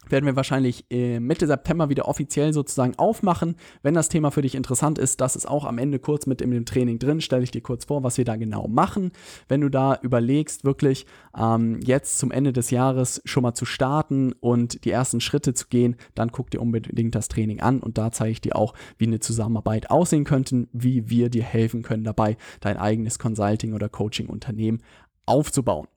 werden 0.07 0.25
wir 0.25 0.37
wahrscheinlich 0.37 0.85
äh, 0.89 1.19
Mitte 1.19 1.47
September 1.47 1.89
wieder 1.89 2.07
offiziell 2.07 2.53
sozusagen 2.53 2.97
aufmachen. 2.97 3.55
Wenn 3.83 3.93
das 3.93 4.07
Thema 4.07 4.31
für 4.31 4.41
dich 4.41 4.55
interessant 4.55 4.97
ist, 4.97 5.19
das 5.19 5.35
ist 5.35 5.45
auch 5.45 5.65
am 5.65 5.77
Ende 5.77 5.99
kurz 5.99 6.25
mit 6.25 6.41
in 6.41 6.51
dem 6.51 6.65
Training 6.65 6.97
drin. 6.97 7.19
Stelle 7.19 7.43
ich 7.43 7.51
dir 7.51 7.61
kurz 7.61 7.85
vor, 7.85 8.03
was 8.03 8.17
wir 8.17 8.23
da 8.23 8.37
genau 8.37 8.69
machen. 8.69 9.11
Wenn 9.49 9.59
du 9.59 9.69
da 9.69 9.99
überlegst, 10.01 10.63
wirklich 10.63 11.05
ähm, 11.37 11.81
jetzt 11.83 12.19
zum 12.19 12.31
Ende 12.31 12.53
des 12.53 12.71
Jahres 12.71 13.21
schon 13.25 13.43
mal 13.43 13.53
zu 13.53 13.65
starten 13.65 14.31
und 14.39 14.85
die 14.85 14.91
ersten 14.91 15.19
Schritte 15.19 15.53
zu 15.53 15.67
gehen, 15.67 15.97
dann 16.15 16.31
guck 16.31 16.51
dir 16.51 16.61
unbedingt 16.61 17.13
das 17.13 17.27
Training 17.27 17.59
an 17.59 17.81
und 17.81 17.97
da 17.97 18.11
zeige 18.11 18.31
ich 18.31 18.41
dir 18.41 18.55
auch, 18.55 18.73
wie 18.97 19.07
eine 19.07 19.19
Zusammenarbeit 19.19 19.91
aussehen 19.91 20.23
könnte, 20.23 20.69
wie 20.71 21.09
wir 21.09 21.29
dir 21.29 21.43
helfen 21.43 21.83
können 21.83 22.05
dabei, 22.05 22.37
dein 22.61 22.77
eigenes 22.77 23.19
Consulting- 23.19 23.73
oder 23.73 23.89
Coaching-Unternehmen 23.89 24.81
aufzubauen. 25.25 25.87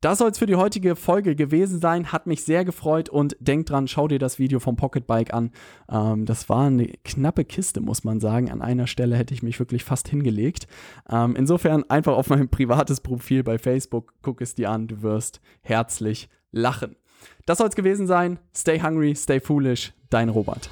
Das 0.00 0.16
soll 0.16 0.30
es 0.30 0.38
für 0.38 0.46
die 0.46 0.56
heutige 0.56 0.96
Folge 0.96 1.36
gewesen 1.36 1.78
sein. 1.78 2.10
Hat 2.10 2.26
mich 2.26 2.42
sehr 2.42 2.64
gefreut 2.64 3.10
und 3.10 3.36
denk 3.38 3.66
dran, 3.66 3.86
schau 3.86 4.08
dir 4.08 4.18
das 4.18 4.38
Video 4.38 4.58
vom 4.58 4.76
Pocketbike 4.76 5.34
an. 5.34 5.50
Ähm, 5.90 6.24
das 6.24 6.48
war 6.48 6.66
eine 6.66 6.86
knappe 7.04 7.44
Kiste, 7.44 7.82
muss 7.82 8.02
man 8.02 8.18
sagen. 8.18 8.50
An 8.50 8.62
einer 8.62 8.86
Stelle 8.86 9.14
hätte 9.16 9.34
ich 9.34 9.42
mich 9.42 9.58
wirklich 9.58 9.84
fast 9.84 10.08
hingelegt. 10.08 10.66
Ähm, 11.10 11.36
insofern 11.36 11.84
einfach 11.90 12.14
auf 12.14 12.30
mein 12.30 12.48
privates 12.48 13.02
Profil 13.02 13.42
bei 13.42 13.58
Facebook, 13.58 14.14
guck 14.22 14.40
es 14.40 14.54
dir 14.54 14.70
an. 14.70 14.88
Du 14.88 15.02
wirst 15.02 15.42
herzlich 15.60 16.30
lachen. 16.50 16.96
Das 17.44 17.58
soll 17.58 17.68
es 17.68 17.76
gewesen 17.76 18.06
sein. 18.06 18.38
Stay 18.56 18.80
hungry, 18.80 19.14
stay 19.14 19.38
foolish. 19.38 19.92
Dein 20.08 20.30
Robert. 20.30 20.70